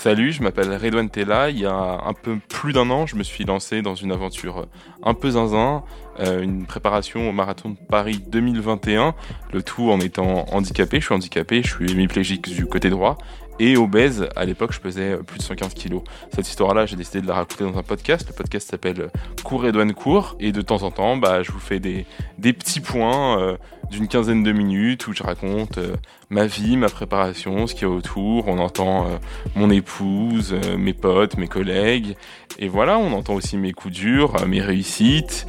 Salut, 0.00 0.30
je 0.30 0.44
m'appelle 0.44 0.72
Redouane 0.76 1.10
Tella. 1.10 1.50
Il 1.50 1.58
y 1.58 1.66
a 1.66 1.74
un 1.74 2.12
peu 2.12 2.38
plus 2.48 2.72
d'un 2.72 2.88
an, 2.88 3.06
je 3.06 3.16
me 3.16 3.24
suis 3.24 3.42
lancé 3.42 3.82
dans 3.82 3.96
une 3.96 4.12
aventure 4.12 4.68
un 5.02 5.12
peu 5.12 5.30
zinzin, 5.30 5.82
une 6.20 6.66
préparation 6.66 7.28
au 7.28 7.32
marathon 7.32 7.70
de 7.70 7.76
Paris 7.76 8.20
2021, 8.26 9.14
le 9.52 9.62
tout 9.62 9.90
en 9.90 10.00
étant 10.00 10.46
handicapé. 10.52 11.00
Je 11.00 11.06
suis 11.06 11.14
handicapé, 11.14 11.62
je 11.62 11.68
suis 11.68 11.92
hémiplégique 11.92 12.48
du 12.48 12.66
côté 12.66 12.90
droit 12.90 13.18
et 13.58 13.76
obèse. 13.76 14.28
À 14.36 14.44
l'époque, 14.44 14.72
je 14.72 14.80
pesais 14.80 15.16
plus 15.26 15.38
de 15.38 15.42
115 15.42 15.74
kilos. 15.74 16.02
Cette 16.34 16.48
histoire-là, 16.48 16.86
j'ai 16.86 16.96
décidé 16.96 17.20
de 17.20 17.26
la 17.26 17.34
raconter 17.34 17.64
dans 17.64 17.76
un 17.78 17.82
podcast. 17.82 18.26
Le 18.28 18.34
podcast 18.34 18.70
s'appelle 18.70 19.10
Cours 19.44 19.66
et 19.66 19.72
Douane 19.72 19.94
Cours. 19.94 20.36
Et 20.40 20.52
de 20.52 20.62
temps 20.62 20.82
en 20.82 20.90
temps, 20.90 21.16
bah, 21.16 21.42
je 21.42 21.52
vous 21.52 21.58
fais 21.58 21.80
des, 21.80 22.06
des 22.38 22.52
petits 22.52 22.80
points 22.80 23.40
euh, 23.40 23.56
d'une 23.90 24.08
quinzaine 24.08 24.42
de 24.42 24.52
minutes 24.52 25.06
où 25.06 25.12
je 25.12 25.22
raconte 25.22 25.78
euh, 25.78 25.96
ma 26.30 26.46
vie, 26.46 26.76
ma 26.76 26.88
préparation, 26.88 27.66
ce 27.66 27.74
qu'il 27.74 27.88
y 27.88 27.90
a 27.90 27.94
autour. 27.94 28.48
On 28.48 28.58
entend 28.58 29.06
euh, 29.06 29.16
mon 29.56 29.70
épouse, 29.70 30.54
mes 30.76 30.94
potes, 30.94 31.36
mes 31.36 31.48
collègues. 31.48 32.16
Et 32.58 32.68
voilà, 32.68 32.98
on 32.98 33.12
entend 33.12 33.34
aussi 33.34 33.56
mes 33.56 33.72
coups 33.72 33.94
durs, 33.94 34.46
mes 34.46 34.60
réussites. 34.60 35.46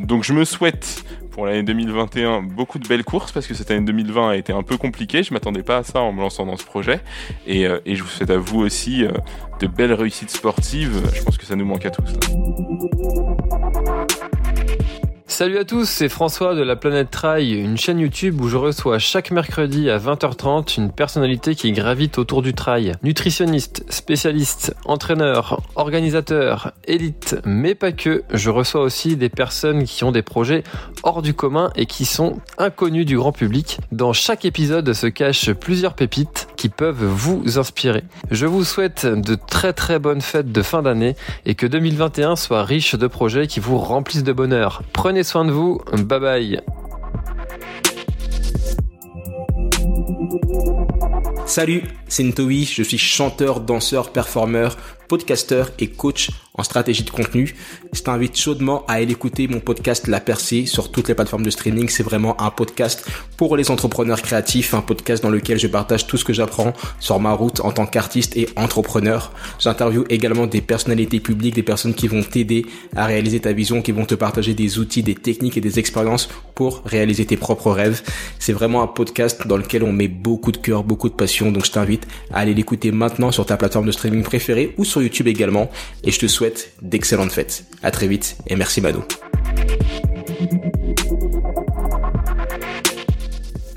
donc 0.00 0.24
je 0.24 0.32
me 0.32 0.44
souhaite 0.44 1.04
pour 1.32 1.46
l'année 1.46 1.62
2021 1.62 2.42
beaucoup 2.42 2.78
de 2.78 2.86
belles 2.86 3.04
courses 3.04 3.32
parce 3.32 3.46
que 3.46 3.54
cette 3.54 3.70
année 3.70 3.84
2020 3.86 4.30
a 4.30 4.36
été 4.36 4.52
un 4.52 4.62
peu 4.62 4.76
compliquée. 4.76 5.22
Je 5.22 5.32
m'attendais 5.32 5.62
pas 5.62 5.78
à 5.78 5.82
ça 5.82 6.00
en 6.00 6.12
me 6.12 6.20
lançant 6.20 6.46
dans 6.46 6.56
ce 6.56 6.64
projet. 6.64 7.00
Et, 7.46 7.66
euh, 7.66 7.80
je 7.86 8.02
vous 8.02 8.08
souhaite 8.08 8.30
à 8.30 8.36
vous 8.36 8.60
aussi 8.60 9.04
euh, 9.04 9.10
de 9.60 9.66
belles 9.66 9.94
réussites 9.94 10.30
sportives. 10.30 11.02
Je 11.14 11.22
pense 11.22 11.38
que 11.38 11.46
ça 11.46 11.56
nous 11.56 11.64
manque 11.64 11.86
à 11.86 11.90
tous. 11.90 12.12
Salut 15.42 15.58
à 15.58 15.64
tous, 15.64 15.86
c'est 15.86 16.08
François 16.08 16.54
de 16.54 16.62
la 16.62 16.76
Planète 16.76 17.10
Trail, 17.10 17.54
une 17.54 17.76
chaîne 17.76 17.98
YouTube 17.98 18.40
où 18.40 18.48
je 18.48 18.56
reçois 18.56 19.00
chaque 19.00 19.32
mercredi 19.32 19.90
à 19.90 19.98
20h30 19.98 20.76
une 20.76 20.92
personnalité 20.92 21.56
qui 21.56 21.72
gravite 21.72 22.16
autour 22.18 22.42
du 22.42 22.54
trail. 22.54 22.92
Nutritionniste, 23.02 23.84
spécialiste, 23.88 24.72
entraîneur, 24.84 25.60
organisateur, 25.74 26.70
élite, 26.84 27.40
mais 27.44 27.74
pas 27.74 27.90
que. 27.90 28.22
Je 28.32 28.50
reçois 28.50 28.82
aussi 28.82 29.16
des 29.16 29.30
personnes 29.30 29.82
qui 29.82 30.04
ont 30.04 30.12
des 30.12 30.22
projets 30.22 30.62
hors 31.02 31.22
du 31.22 31.34
commun 31.34 31.72
et 31.74 31.86
qui 31.86 32.04
sont 32.04 32.38
inconnus 32.56 33.04
du 33.04 33.16
grand 33.16 33.32
public. 33.32 33.78
Dans 33.90 34.12
chaque 34.12 34.44
épisode 34.44 34.92
se 34.92 35.08
cachent 35.08 35.50
plusieurs 35.50 35.94
pépites 35.94 36.46
qui 36.56 36.68
peuvent 36.68 37.04
vous 37.04 37.58
inspirer. 37.58 38.04
Je 38.30 38.46
vous 38.46 38.62
souhaite 38.62 39.06
de 39.06 39.34
très 39.34 39.72
très 39.72 39.98
bonnes 39.98 40.20
fêtes 40.20 40.52
de 40.52 40.62
fin 40.62 40.82
d'année 40.82 41.16
et 41.46 41.56
que 41.56 41.66
2021 41.66 42.36
soit 42.36 42.62
riche 42.62 42.94
de 42.94 43.08
projets 43.08 43.48
qui 43.48 43.58
vous 43.58 43.78
remplissent 43.78 44.22
de 44.22 44.32
bonheur. 44.32 44.82
Prenez 44.92 45.24
soin 45.24 45.31
de 45.40 45.50
vous. 45.50 45.80
Bye 46.04 46.20
bye. 46.20 46.60
Salut, 51.46 51.82
c'est 52.08 52.22
Ntowi, 52.22 52.64
je 52.64 52.82
suis 52.82 52.98
chanteur, 52.98 53.60
danseur, 53.60 54.12
performeur 54.12 54.76
podcasteur 55.12 55.72
et 55.78 55.88
coach 55.88 56.30
en 56.54 56.62
stratégie 56.62 57.02
de 57.02 57.10
contenu. 57.10 57.54
Je 57.92 58.00
t'invite 58.00 58.34
chaudement 58.34 58.86
à 58.86 58.94
aller 58.94 59.12
écouter 59.12 59.46
mon 59.46 59.60
podcast 59.60 60.06
La 60.06 60.20
Percée 60.20 60.64
sur 60.64 60.90
toutes 60.90 61.08
les 61.08 61.14
plateformes 61.14 61.42
de 61.42 61.50
streaming. 61.50 61.90
C'est 61.90 62.02
vraiment 62.02 62.40
un 62.40 62.50
podcast 62.50 63.06
pour 63.36 63.58
les 63.58 63.70
entrepreneurs 63.70 64.22
créatifs, 64.22 64.72
un 64.72 64.80
podcast 64.80 65.22
dans 65.22 65.28
lequel 65.28 65.58
je 65.58 65.66
partage 65.66 66.06
tout 66.06 66.16
ce 66.16 66.24
que 66.24 66.32
j'apprends 66.32 66.72
sur 66.98 67.20
ma 67.20 67.32
route 67.32 67.60
en 67.60 67.72
tant 67.72 67.84
qu'artiste 67.84 68.38
et 68.38 68.48
entrepreneur. 68.56 69.32
J'interviewe 69.58 70.06
également 70.08 70.46
des 70.46 70.62
personnalités 70.62 71.20
publiques, 71.20 71.56
des 71.56 71.62
personnes 71.62 71.92
qui 71.92 72.08
vont 72.08 72.22
t'aider 72.22 72.64
à 72.96 73.04
réaliser 73.04 73.40
ta 73.40 73.52
vision, 73.52 73.82
qui 73.82 73.92
vont 73.92 74.06
te 74.06 74.14
partager 74.14 74.54
des 74.54 74.78
outils, 74.78 75.02
des 75.02 75.14
techniques 75.14 75.58
et 75.58 75.60
des 75.60 75.78
expériences 75.78 76.30
pour 76.54 76.82
réaliser 76.86 77.26
tes 77.26 77.36
propres 77.36 77.70
rêves. 77.70 78.02
C'est 78.38 78.54
vraiment 78.54 78.82
un 78.82 78.86
podcast 78.86 79.46
dans 79.46 79.58
lequel 79.58 79.82
on 79.82 79.92
met 79.92 80.08
beaucoup 80.08 80.52
de 80.52 80.56
cœur, 80.56 80.84
beaucoup 80.84 81.10
de 81.10 81.14
passion. 81.14 81.52
Donc 81.52 81.66
je 81.66 81.72
t'invite 81.72 82.06
à 82.32 82.38
aller 82.38 82.54
l'écouter 82.54 82.92
maintenant 82.92 83.30
sur 83.30 83.44
ta 83.44 83.58
plateforme 83.58 83.86
de 83.86 83.92
streaming 83.92 84.22
préférée 84.22 84.74
ou 84.78 84.86
sur 84.86 85.01
YouTube 85.02 85.28
également. 85.28 85.70
Et 86.04 86.10
je 86.10 86.18
te 86.18 86.26
souhaite 86.26 86.72
d'excellentes 86.82 87.32
fêtes. 87.32 87.64
À 87.82 87.90
très 87.90 88.06
vite 88.06 88.36
et 88.46 88.56
merci 88.56 88.80
Manu. 88.80 89.00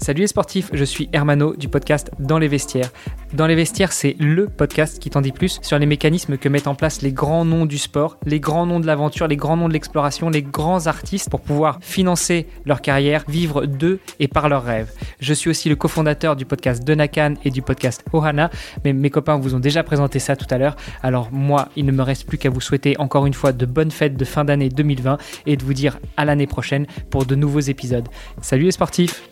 Salut 0.05 0.21
les 0.21 0.27
sportifs, 0.27 0.69
je 0.71 0.83
suis 0.83 1.09
Hermano 1.13 1.55
du 1.55 1.67
podcast 1.67 2.11
Dans 2.19 2.37
les 2.37 2.47
vestiaires. 2.47 2.91
Dans 3.33 3.47
les 3.47 3.55
vestiaires, 3.55 3.91
c'est 3.91 4.15
le 4.19 4.45
podcast 4.45 4.99
qui 4.99 5.09
t'en 5.09 5.19
dit 5.19 5.31
plus 5.31 5.57
sur 5.63 5.79
les 5.79 5.87
mécanismes 5.87 6.37
que 6.37 6.47
mettent 6.47 6.67
en 6.67 6.75
place 6.75 7.01
les 7.01 7.11
grands 7.11 7.43
noms 7.43 7.65
du 7.65 7.79
sport, 7.79 8.17
les 8.23 8.39
grands 8.39 8.67
noms 8.67 8.79
de 8.79 8.85
l'aventure, 8.85 9.27
les 9.27 9.35
grands 9.35 9.57
noms 9.57 9.67
de 9.67 9.73
l'exploration, 9.73 10.29
les 10.29 10.43
grands 10.43 10.85
artistes 10.85 11.31
pour 11.31 11.41
pouvoir 11.41 11.79
financer 11.81 12.45
leur 12.67 12.83
carrière, 12.83 13.23
vivre 13.27 13.65
d'eux 13.65 13.99
et 14.19 14.27
par 14.27 14.47
leurs 14.47 14.63
rêves. 14.63 14.91
Je 15.19 15.33
suis 15.33 15.49
aussi 15.49 15.69
le 15.69 15.75
cofondateur 15.75 16.35
du 16.35 16.45
podcast 16.45 16.83
Denakan 16.83 17.33
et 17.43 17.49
du 17.49 17.63
podcast 17.63 18.05
Ohana, 18.13 18.51
mais 18.83 18.93
mes 18.93 19.09
copains 19.09 19.37
vous 19.37 19.55
ont 19.55 19.59
déjà 19.59 19.81
présenté 19.81 20.19
ça 20.19 20.35
tout 20.35 20.45
à 20.51 20.59
l'heure. 20.59 20.75
Alors 21.01 21.29
moi, 21.31 21.69
il 21.75 21.83
ne 21.83 21.91
me 21.91 22.03
reste 22.03 22.27
plus 22.27 22.37
qu'à 22.37 22.51
vous 22.51 22.61
souhaiter 22.61 22.95
encore 22.99 23.25
une 23.25 23.33
fois 23.33 23.53
de 23.53 23.65
bonnes 23.65 23.89
fêtes 23.89 24.17
de 24.17 24.25
fin 24.25 24.45
d'année 24.45 24.69
2020 24.69 25.17
et 25.47 25.57
de 25.57 25.63
vous 25.63 25.73
dire 25.73 25.97
à 26.15 26.25
l'année 26.25 26.45
prochaine 26.45 26.85
pour 27.09 27.25
de 27.25 27.33
nouveaux 27.33 27.59
épisodes. 27.61 28.07
Salut 28.39 28.65
les 28.65 28.71
sportifs 28.71 29.23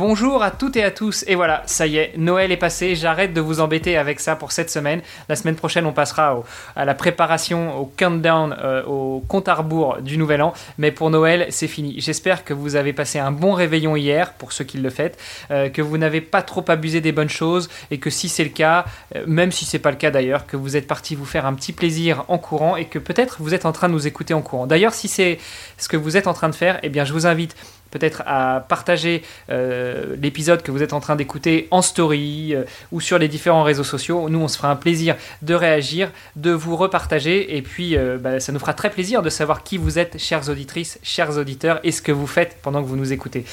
Bonjour 0.00 0.42
à 0.42 0.50
toutes 0.50 0.78
et 0.78 0.82
à 0.82 0.90
tous. 0.90 1.26
Et 1.28 1.34
voilà, 1.34 1.62
ça 1.66 1.86
y 1.86 1.98
est, 1.98 2.14
Noël 2.16 2.50
est 2.52 2.56
passé. 2.56 2.94
J'arrête 2.94 3.34
de 3.34 3.40
vous 3.42 3.60
embêter 3.60 3.98
avec 3.98 4.18
ça 4.18 4.34
pour 4.34 4.50
cette 4.50 4.70
semaine. 4.70 5.02
La 5.28 5.36
semaine 5.36 5.56
prochaine, 5.56 5.84
on 5.84 5.92
passera 5.92 6.42
à 6.74 6.86
la 6.86 6.94
préparation, 6.94 7.78
au 7.78 7.84
countdown, 7.84 8.56
euh, 8.58 8.82
au 8.84 9.22
compte 9.28 9.46
à 9.48 9.54
rebours 9.56 9.98
du 10.00 10.16
Nouvel 10.16 10.40
An. 10.40 10.54
Mais 10.78 10.90
pour 10.90 11.10
Noël, 11.10 11.48
c'est 11.50 11.66
fini. 11.66 11.96
J'espère 11.98 12.44
que 12.44 12.54
vous 12.54 12.76
avez 12.76 12.94
passé 12.94 13.18
un 13.18 13.30
bon 13.30 13.52
réveillon 13.52 13.94
hier, 13.94 14.32
pour 14.32 14.52
ceux 14.52 14.64
qui 14.64 14.78
le 14.78 14.88
fêtent, 14.88 15.18
euh, 15.50 15.68
que 15.68 15.82
vous 15.82 15.98
n'avez 15.98 16.22
pas 16.22 16.40
trop 16.40 16.64
abusé 16.68 17.02
des 17.02 17.12
bonnes 17.12 17.28
choses 17.28 17.68
et 17.90 17.98
que 17.98 18.08
si 18.08 18.30
c'est 18.30 18.44
le 18.44 18.48
cas, 18.48 18.86
euh, 19.16 19.24
même 19.26 19.52
si 19.52 19.66
c'est 19.66 19.78
pas 19.78 19.90
le 19.90 19.98
cas 19.98 20.10
d'ailleurs, 20.10 20.46
que 20.46 20.56
vous 20.56 20.78
êtes 20.78 20.86
parti 20.86 21.14
vous 21.14 21.26
faire 21.26 21.44
un 21.44 21.52
petit 21.52 21.74
plaisir 21.74 22.24
en 22.28 22.38
courant 22.38 22.76
et 22.76 22.86
que 22.86 22.98
peut-être 22.98 23.36
vous 23.40 23.52
êtes 23.52 23.66
en 23.66 23.72
train 23.72 23.88
de 23.88 23.92
nous 23.92 24.06
écouter 24.06 24.32
en 24.32 24.40
courant. 24.40 24.66
D'ailleurs, 24.66 24.94
si 24.94 25.08
c'est 25.08 25.36
ce 25.76 25.90
que 25.90 25.98
vous 25.98 26.16
êtes 26.16 26.26
en 26.26 26.32
train 26.32 26.48
de 26.48 26.54
faire, 26.54 26.80
eh 26.82 26.88
bien, 26.88 27.04
je 27.04 27.12
vous 27.12 27.26
invite 27.26 27.54
peut-être 27.90 28.22
à 28.26 28.64
partager 28.68 29.22
euh, 29.50 30.16
l'épisode 30.20 30.62
que 30.62 30.70
vous 30.70 30.82
êtes 30.82 30.92
en 30.92 31.00
train 31.00 31.16
d'écouter 31.16 31.68
en 31.70 31.82
story 31.82 32.54
euh, 32.54 32.64
ou 32.92 33.00
sur 33.00 33.18
les 33.18 33.28
différents 33.28 33.62
réseaux 33.62 33.84
sociaux. 33.84 34.28
Nous, 34.28 34.38
on 34.38 34.48
se 34.48 34.56
fera 34.56 34.70
un 34.70 34.76
plaisir 34.76 35.16
de 35.42 35.54
réagir, 35.54 36.10
de 36.36 36.50
vous 36.50 36.76
repartager 36.76 37.56
et 37.56 37.62
puis 37.62 37.96
euh, 37.96 38.18
bah, 38.18 38.40
ça 38.40 38.52
nous 38.52 38.58
fera 38.58 38.74
très 38.74 38.90
plaisir 38.90 39.22
de 39.22 39.30
savoir 39.30 39.62
qui 39.62 39.76
vous 39.76 39.98
êtes, 39.98 40.18
chères 40.18 40.48
auditrices, 40.48 40.98
chers 41.02 41.36
auditeurs, 41.36 41.80
et 41.82 41.92
ce 41.92 42.02
que 42.02 42.12
vous 42.12 42.26
faites 42.26 42.58
pendant 42.62 42.82
que 42.82 42.88
vous 42.88 42.96
nous 42.96 43.12
écoutez. 43.12 43.44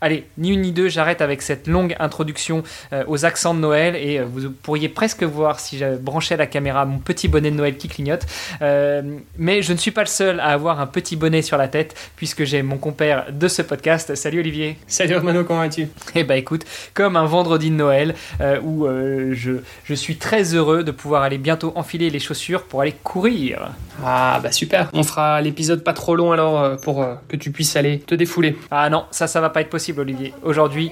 Allez, 0.00 0.26
ni 0.38 0.50
une 0.50 0.62
ni 0.62 0.72
deux, 0.72 0.88
j'arrête 0.88 1.20
avec 1.20 1.42
cette 1.42 1.66
longue 1.66 1.96
introduction 1.98 2.62
aux 3.06 3.24
accents 3.24 3.54
de 3.54 3.60
Noël 3.60 3.96
et 3.96 4.20
vous 4.20 4.50
pourriez 4.50 4.88
presque 4.88 5.22
voir 5.22 5.60
si 5.60 5.78
je 5.78 5.96
branchais 5.96 6.36
la 6.36 6.46
caméra 6.46 6.84
mon 6.84 6.98
petit 6.98 7.28
bonnet 7.28 7.50
de 7.50 7.56
Noël 7.56 7.76
qui 7.76 7.88
clignote. 7.88 8.26
Mais 8.60 9.62
je 9.62 9.72
ne 9.72 9.78
suis 9.78 9.90
pas 9.90 10.02
le 10.02 10.06
seul 10.06 10.40
à 10.40 10.48
avoir 10.48 10.80
un 10.80 10.86
petit 10.86 11.16
bonnet 11.16 11.42
sur 11.42 11.56
la 11.56 11.68
tête 11.68 11.96
puisque 12.16 12.44
j'ai 12.44 12.62
mon 12.62 12.78
compère 12.78 13.26
de 13.40 13.48
ce 13.48 13.62
podcast. 13.62 14.14
Salut 14.14 14.40
Olivier. 14.40 14.76
Salut 14.86 15.16
Romano, 15.16 15.44
comment 15.44 15.60
vas-tu? 15.60 15.88
Eh 16.14 16.24
bah 16.24 16.36
écoute, 16.36 16.64
comme 16.92 17.16
un 17.16 17.24
vendredi 17.24 17.70
de 17.70 17.74
Noël 17.74 18.14
euh, 18.42 18.60
où 18.60 18.86
euh, 18.86 19.30
je, 19.32 19.52
je 19.84 19.94
suis 19.94 20.16
très 20.16 20.54
heureux 20.54 20.84
de 20.84 20.90
pouvoir 20.90 21.22
aller 21.22 21.38
bientôt 21.38 21.72
enfiler 21.74 22.10
les 22.10 22.18
chaussures 22.20 22.64
pour 22.64 22.82
aller 22.82 22.94
courir. 23.02 23.70
Ah 24.04 24.40
bah 24.42 24.52
super. 24.52 24.90
On 24.92 25.02
fera 25.02 25.40
l'épisode 25.40 25.82
pas 25.82 25.94
trop 25.94 26.16
long 26.16 26.32
alors 26.32 26.60
euh, 26.60 26.76
pour 26.76 27.04
que 27.28 27.36
tu 27.36 27.50
puisses 27.50 27.74
aller 27.76 28.00
te 28.00 28.14
défouler. 28.14 28.58
Ah 28.70 28.90
non, 28.90 29.06
ça, 29.10 29.26
ça 29.26 29.40
va 29.40 29.48
pas 29.48 29.62
être 29.62 29.70
possible, 29.70 30.00
Olivier. 30.00 30.34
Aujourd'hui, 30.42 30.90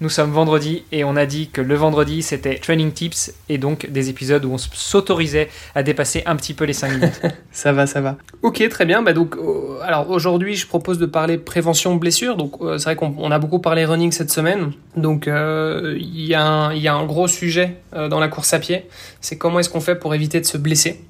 nous 0.00 0.08
sommes 0.08 0.30
vendredi 0.30 0.84
et 0.92 1.02
on 1.04 1.16
a 1.16 1.26
dit 1.26 1.48
que 1.48 1.60
le 1.60 1.74
vendredi 1.74 2.22
c'était 2.22 2.56
training 2.56 2.92
tips 2.92 3.32
et 3.48 3.58
donc 3.58 3.90
des 3.90 4.10
épisodes 4.10 4.44
où 4.44 4.52
on 4.52 4.58
s'autorisait 4.58 5.48
à 5.74 5.82
dépasser 5.82 6.22
un 6.26 6.36
petit 6.36 6.54
peu 6.54 6.64
les 6.64 6.72
5 6.72 6.92
minutes. 6.92 7.20
Ça 7.52 7.72
va, 7.72 7.86
ça 7.88 8.00
va. 8.00 8.16
Ok, 8.42 8.62
très 8.68 8.84
bien. 8.84 9.02
Bah 9.02 9.12
donc, 9.12 9.34
euh, 9.36 9.80
alors 9.82 10.08
aujourd'hui, 10.10 10.54
je 10.54 10.66
propose 10.68 10.98
de 10.98 11.06
parler 11.06 11.38
prévention 11.38 11.96
blessure. 11.96 12.36
Donc, 12.36 12.52
euh, 12.60 12.78
c'est 12.78 12.84
vrai 12.84 12.94
qu'on 12.96 13.12
on 13.18 13.32
a 13.32 13.38
beaucoup 13.40 13.58
parlé 13.58 13.84
running 13.84 14.12
cette 14.12 14.30
semaine. 14.30 14.70
Donc, 14.96 15.26
euh, 15.26 15.96
il 15.98 16.24
y, 16.24 16.34
a 16.34 16.44
un- 16.46 16.72
il 16.72 16.80
y 16.80 16.86
a 16.86 16.94
un 16.94 17.04
gros 17.04 17.26
sujet 17.26 17.78
euh, 17.94 18.06
dans 18.08 18.20
la 18.20 18.28
course 18.28 18.54
à 18.54 18.60
pied. 18.60 18.86
C'est 19.20 19.36
comment 19.38 19.58
est-ce 19.58 19.68
qu'on 19.70 19.80
fait 19.80 19.96
pour 19.96 20.14
éviter 20.14 20.38
de 20.40 20.46
se 20.46 20.56
blesser? 20.56 21.00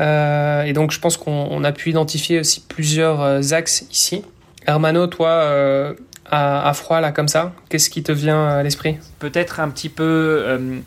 Euh, 0.00 0.62
et 0.64 0.74
donc, 0.74 0.90
je 0.90 1.00
pense 1.00 1.16
qu'on 1.16 1.48
on 1.50 1.64
a 1.64 1.72
pu 1.72 1.88
identifier 1.90 2.40
aussi 2.40 2.60
plusieurs 2.68 3.22
euh, 3.22 3.40
axes 3.52 3.86
ici. 3.90 4.22
Hermano, 4.66 5.06
toi, 5.06 5.28
euh, 5.28 5.94
à, 6.32 6.72
froid 6.74 7.00
là 7.00 7.12
comme 7.12 7.28
ça, 7.28 7.52
qu'est-ce 7.68 7.90
qui 7.90 8.02
te 8.02 8.10
vient 8.10 8.48
à 8.48 8.62
l'esprit? 8.62 8.98
Peut-être 9.18 9.60
un 9.60 9.68
petit 9.68 9.90
peu 9.90 10.42
euh, 10.46 10.78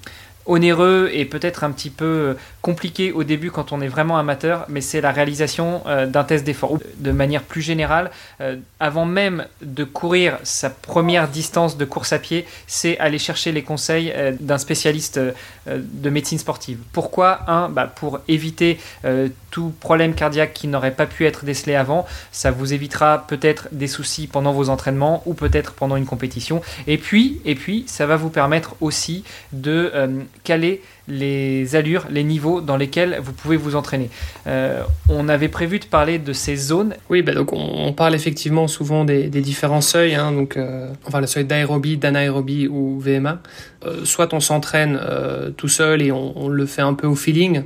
onéreux 0.45 1.09
et 1.13 1.25
peut-être 1.25 1.63
un 1.63 1.71
petit 1.71 1.89
peu 1.89 2.35
compliqué 2.61 3.11
au 3.11 3.23
début 3.23 3.51
quand 3.51 3.71
on 3.71 3.81
est 3.81 3.87
vraiment 3.87 4.17
amateur, 4.17 4.65
mais 4.69 4.81
c'est 4.81 5.01
la 5.01 5.11
réalisation 5.11 5.83
euh, 5.85 6.07
d'un 6.07 6.23
test 6.23 6.43
d'effort. 6.43 6.79
De 6.97 7.11
manière 7.11 7.43
plus 7.43 7.61
générale, 7.61 8.09
euh, 8.41 8.55
avant 8.79 9.05
même 9.05 9.45
de 9.61 9.83
courir 9.83 10.39
sa 10.43 10.69
première 10.69 11.27
distance 11.27 11.77
de 11.77 11.85
course 11.85 12.13
à 12.13 12.19
pied, 12.19 12.45
c'est 12.67 12.97
aller 12.97 13.19
chercher 13.19 13.51
les 13.51 13.61
conseils 13.61 14.11
euh, 14.15 14.33
d'un 14.39 14.57
spécialiste 14.57 15.17
euh, 15.17 15.31
de 15.67 16.09
médecine 16.09 16.39
sportive. 16.39 16.79
Pourquoi? 16.91 17.41
Un, 17.47 17.69
bah, 17.69 17.85
pour 17.85 18.19
éviter 18.27 18.79
euh, 19.05 19.29
tout 19.51 19.71
problème 19.79 20.15
cardiaque 20.15 20.53
qui 20.53 20.67
n'aurait 20.67 20.95
pas 20.95 21.05
pu 21.05 21.25
être 21.25 21.45
décelé 21.45 21.75
avant. 21.75 22.05
Ça 22.31 22.51
vous 22.51 22.73
évitera 22.73 23.25
peut-être 23.27 23.67
des 23.71 23.87
soucis 23.87 24.27
pendant 24.27 24.53
vos 24.53 24.69
entraînements 24.69 25.21
ou 25.25 25.33
peut-être 25.33 25.73
pendant 25.73 25.95
une 25.95 26.05
compétition. 26.05 26.61
Et 26.87 26.97
puis, 26.97 27.85
ça 27.87 28.05
va 28.05 28.15
vous 28.15 28.29
permettre 28.29 28.75
aussi 28.81 29.23
de 29.53 29.91
caler 30.45 30.79
les 31.07 31.75
allures, 31.75 32.05
les 32.09 32.23
niveaux 32.23 32.61
dans 32.61 32.77
lesquels 32.77 33.19
vous 33.21 33.33
pouvez 33.33 33.57
vous 33.57 33.75
entraîner. 33.75 34.09
Euh, 34.47 34.83
on 35.09 35.29
avait 35.29 35.49
prévu 35.49 35.79
de 35.79 35.85
parler 35.85 36.17
de 36.19 36.33
ces 36.33 36.55
zones. 36.55 36.95
Oui, 37.09 37.21
bah 37.21 37.33
donc 37.33 37.53
on, 37.53 37.93
parle 37.93 38.15
effectivement 38.15 38.67
souvent 38.67 39.05
des, 39.05 39.29
différents 39.29 39.81
seuils, 39.81 40.15
hein, 40.15 40.31
donc 40.31 40.57
euh, 40.57 40.89
enfin 41.05 41.21
le 41.21 41.27
seuil 41.27 41.45
d'aérobie, 41.45 41.97
d'anaérobie 41.97 42.67
ou 42.67 42.99
VMA. 42.99 43.39
Euh, 43.85 44.03
soit 44.03 44.33
on 44.33 44.39
s'entraîne 44.39 44.99
tout 45.57 45.67
seul 45.67 46.01
et 46.01 46.11
on, 46.11 46.47
le 46.49 46.65
fait 46.65 46.81
un 46.81 46.93
peu 46.93 47.07
au 47.07 47.15
feeling, 47.15 47.63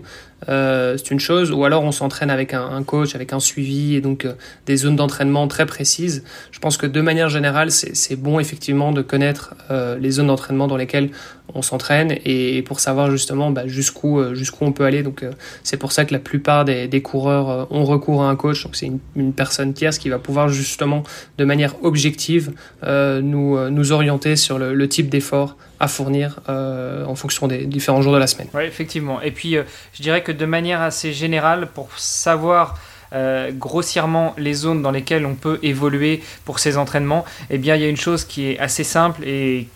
c'est 0.48 1.12
une 1.12 1.20
chose, 1.20 1.52
ou 1.52 1.64
alors 1.64 1.84
on 1.84 1.92
s'entraîne 1.92 2.30
avec 2.30 2.54
un, 2.54 2.84
coach, 2.84 3.16
avec 3.16 3.34
un 3.34 3.40
suivi 3.40 3.96
et 3.96 4.02
donc 4.02 4.28
des 4.66 4.78
zones 4.78 4.96
d'entraînement 4.96 5.48
très 5.48 5.66
précises. 5.66 6.24
Je 6.52 6.60
pense 6.60 6.78
que 6.78 6.86
de 6.86 7.02
manière 7.02 7.30
générale, 7.30 7.72
c'est 7.72 8.16
bon 8.16 8.40
effectivement 8.40 8.92
de 8.92 9.02
connaître 9.02 9.56
les 9.70 10.12
zones 10.12 10.28
d'entraînement 10.28 10.68
dans 10.68 10.78
lesquelles 10.78 11.12
on 11.54 11.62
s'entraîne 11.62 12.18
et, 12.26 12.62
pour 12.64 12.80
savoir 12.80 13.12
justement 13.12 13.29
bah, 13.52 13.68
jusqu'où 13.68 14.20
euh, 14.20 14.34
jusqu'où 14.34 14.66
on 14.66 14.72
peut 14.72 14.86
aller. 14.86 15.04
Donc 15.04 15.24
euh, 15.24 15.32
c'est 15.64 15.78
pour 15.78 15.92
ça 15.92 16.06
que 16.06 16.14
la 16.14 16.20
plupart 16.20 16.66
des, 16.66 17.02
coureurs 17.02 17.50
euh, 17.50 17.66
ont 17.70 17.86
recours 17.86 18.24
à 18.24 18.30
un 18.30 18.36
coach. 18.36 18.64
Donc 18.64 18.76
c'est 18.76 18.92
une, 19.16 19.34
personne 19.34 19.74
tierce 19.74 19.98
qui 19.98 20.10
va 20.10 20.20
pouvoir 20.20 20.50
justement 20.50 21.04
de 21.38 21.46
manière 21.46 21.76
objective 21.84 22.52
nous 22.84 23.70
nous 23.70 23.92
orienter 23.92 24.36
sur 24.36 24.58
le, 24.58 24.88
type 24.90 25.10
d'effort 25.10 25.56
à 25.80 25.88
fournir 25.88 26.40
en 26.48 27.16
fonction 27.16 27.48
des 27.48 27.66
différents 27.66 28.02
jours 28.02 28.14
de 28.14 28.18
la 28.18 28.28
semaine. 28.28 28.48
Oui, 28.54 28.64
effectivement. 28.64 29.22
Et 29.22 29.32
puis, 29.32 29.56
je 29.94 30.02
dirais 30.02 30.24
que 30.24 30.32
de 30.32 30.46
manière 30.46 30.82
assez 30.82 31.14
générale, 31.14 31.68
pour 31.74 31.90
savoir 31.98 32.80
grossièrement 33.54 34.34
les 34.38 34.54
zones 34.54 34.82
dans 34.82 34.92
lesquelles 34.92 35.26
on 35.26 35.36
peut 35.36 35.60
évoluer 35.62 36.22
pour 36.44 36.60
ces 36.60 36.78
entraînements, 36.78 37.24
eh 37.50 37.58
bien, 37.58 37.76
il 37.76 37.82
y 37.82 37.86
a 37.86 37.90
une 37.90 37.98
chose 37.98 38.26
qui 38.26 38.48
est 38.48 38.60
assez 38.60 38.84
simple 38.84 39.24
et 39.26 39.68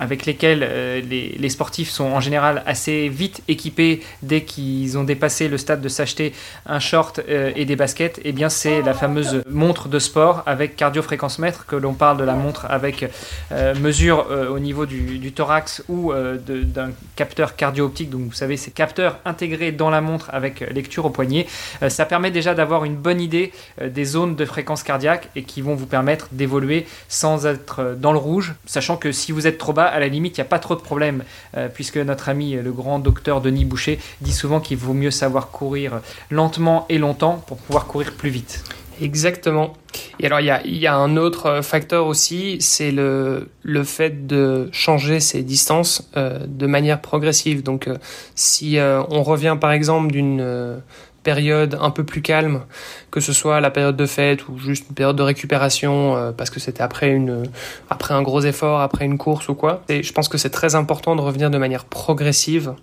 avec 0.00 0.24
lesquels 0.24 0.66
euh, 0.66 1.00
les, 1.00 1.48
sportifs 1.50 1.90
sont 1.90 2.04
en 2.04 2.20
général 2.20 2.62
assez 2.66 3.08
vite 3.08 3.42
équipés 3.48 4.00
dès 4.22 4.42
qu'ils 4.42 4.96
ont 4.96 5.04
dépassé 5.04 5.48
le 5.48 5.58
stade 5.58 5.80
de 5.80 5.88
s'acheter 5.88 6.32
un 6.64 6.80
short 6.80 7.20
euh, 7.28 7.52
et 7.54 7.66
des 7.66 7.76
baskets, 7.76 8.18
et 8.18 8.30
eh 8.30 8.32
bien 8.32 8.48
c'est 8.48 8.82
la 8.82 8.94
fameuse 8.94 9.42
montre 9.48 9.88
de 9.88 9.98
sport 9.98 10.42
avec 10.46 10.74
cardio-fréquence-mètre, 10.76 11.66
que 11.66 11.76
l'on 11.76 11.92
parle 11.92 12.16
de 12.16 12.24
la 12.24 12.34
montre 12.34 12.66
avec 12.70 13.04
euh, 13.52 13.74
mesure 13.74 14.26
au 14.50 14.58
niveau 14.58 14.86
du, 14.86 15.18
du 15.18 15.32
thorax 15.32 15.84
ou 15.88 16.12
d'un 16.12 16.90
capteur 17.16 17.56
cardio-optique. 17.56 18.08
Donc 18.08 18.22
vous 18.22 18.32
savez, 18.32 18.56
ces 18.56 18.70
capteurs 18.70 19.18
intégrés 19.24 19.72
dans 19.72 19.90
la 19.90 20.00
montre 20.00 20.30
avec 20.32 20.60
lecture 20.60 21.04
au 21.04 21.10
poignet. 21.10 21.46
ça 21.88 22.06
permet 22.06 22.30
déjà 22.30 22.54
d'avoir 22.54 22.84
une 22.84 22.94
bonne 22.94 23.20
idée 23.20 23.52
des 23.82 24.04
zones 24.04 24.36
de 24.36 24.44
fréquence 24.44 24.82
cardiaque 24.82 25.28
et 25.36 25.42
qui 25.42 25.60
vont 25.60 25.74
vous 25.74 25.86
permettre 25.86 26.28
d'évoluer 26.32 26.86
sans 27.08 27.46
être 27.46 27.96
dans 27.98 28.12
le 28.12 28.18
rouge, 28.18 28.54
sachant 28.66 28.96
que 28.96 29.12
si 29.12 29.32
vous 29.32 29.46
êtes 29.46 29.58
trop 29.58 29.72
bas, 29.72 29.89
à 29.90 30.00
la 30.00 30.08
limite, 30.08 30.36
il 30.38 30.40
n'y 30.40 30.46
a 30.46 30.48
pas 30.48 30.58
trop 30.58 30.74
de 30.74 30.80
problème, 30.80 31.24
euh, 31.56 31.68
puisque 31.68 31.96
notre 31.96 32.28
ami 32.28 32.52
le 32.52 32.72
grand 32.72 32.98
docteur 32.98 33.40
Denis 33.40 33.64
Boucher 33.64 33.98
dit 34.20 34.32
souvent 34.32 34.60
qu'il 34.60 34.78
vaut 34.78 34.94
mieux 34.94 35.10
savoir 35.10 35.50
courir 35.50 36.00
lentement 36.30 36.86
et 36.88 36.98
longtemps 36.98 37.42
pour 37.46 37.58
pouvoir 37.58 37.86
courir 37.86 38.12
plus 38.12 38.30
vite. 38.30 38.64
Exactement. 39.02 39.72
Et 40.18 40.26
alors, 40.26 40.40
il 40.40 40.76
y 40.76 40.86
a, 40.86 40.94
un 40.94 41.16
autre 41.16 41.62
facteur 41.62 42.06
aussi, 42.06 42.58
c'est 42.60 42.90
le, 42.90 43.48
le 43.62 43.82
fait 43.82 44.26
de 44.26 44.68
changer 44.72 45.20
ces 45.20 45.42
distances 45.42 46.10
euh, 46.18 46.40
de 46.46 46.66
manière 46.66 47.00
progressive. 47.00 47.62
Donc, 47.62 47.88
euh, 47.88 47.96
si 48.34 48.78
on 48.78 49.22
revient 49.22 49.56
par 49.58 49.72
exemple 49.72 50.12
d'une 50.12 50.80
période 51.22 51.78
un 51.80 51.90
peu 51.90 52.04
plus 52.04 52.22
calme, 52.22 52.62
que 53.10 53.20
ce 53.20 53.32
soit 53.32 53.60
la 53.60 53.70
période 53.70 53.96
de 53.96 54.06
fête 54.06 54.48
ou 54.48 54.58
juste 54.58 54.86
une 54.88 54.94
période 54.94 55.16
de 55.16 55.22
récupération 55.22 56.16
euh, 56.16 56.32
parce 56.32 56.50
que 56.50 56.60
c'était 56.60 56.82
après 56.82 57.10
une 57.10 57.44
après 57.90 58.14
un 58.14 58.22
gros 58.22 58.40
effort, 58.40 58.80
après 58.80 59.04
une 59.04 59.18
course 59.18 59.48
ou 59.48 59.54
quoi. 59.54 59.82
Et 59.88 60.02
je 60.02 60.12
pense 60.12 60.28
que 60.28 60.38
c'est 60.38 60.50
très 60.50 60.74
important 60.74 61.16
de 61.16 61.20
revenir 61.20 61.50
de 61.50 61.58
manière 61.58 61.84
progressive 61.84 62.74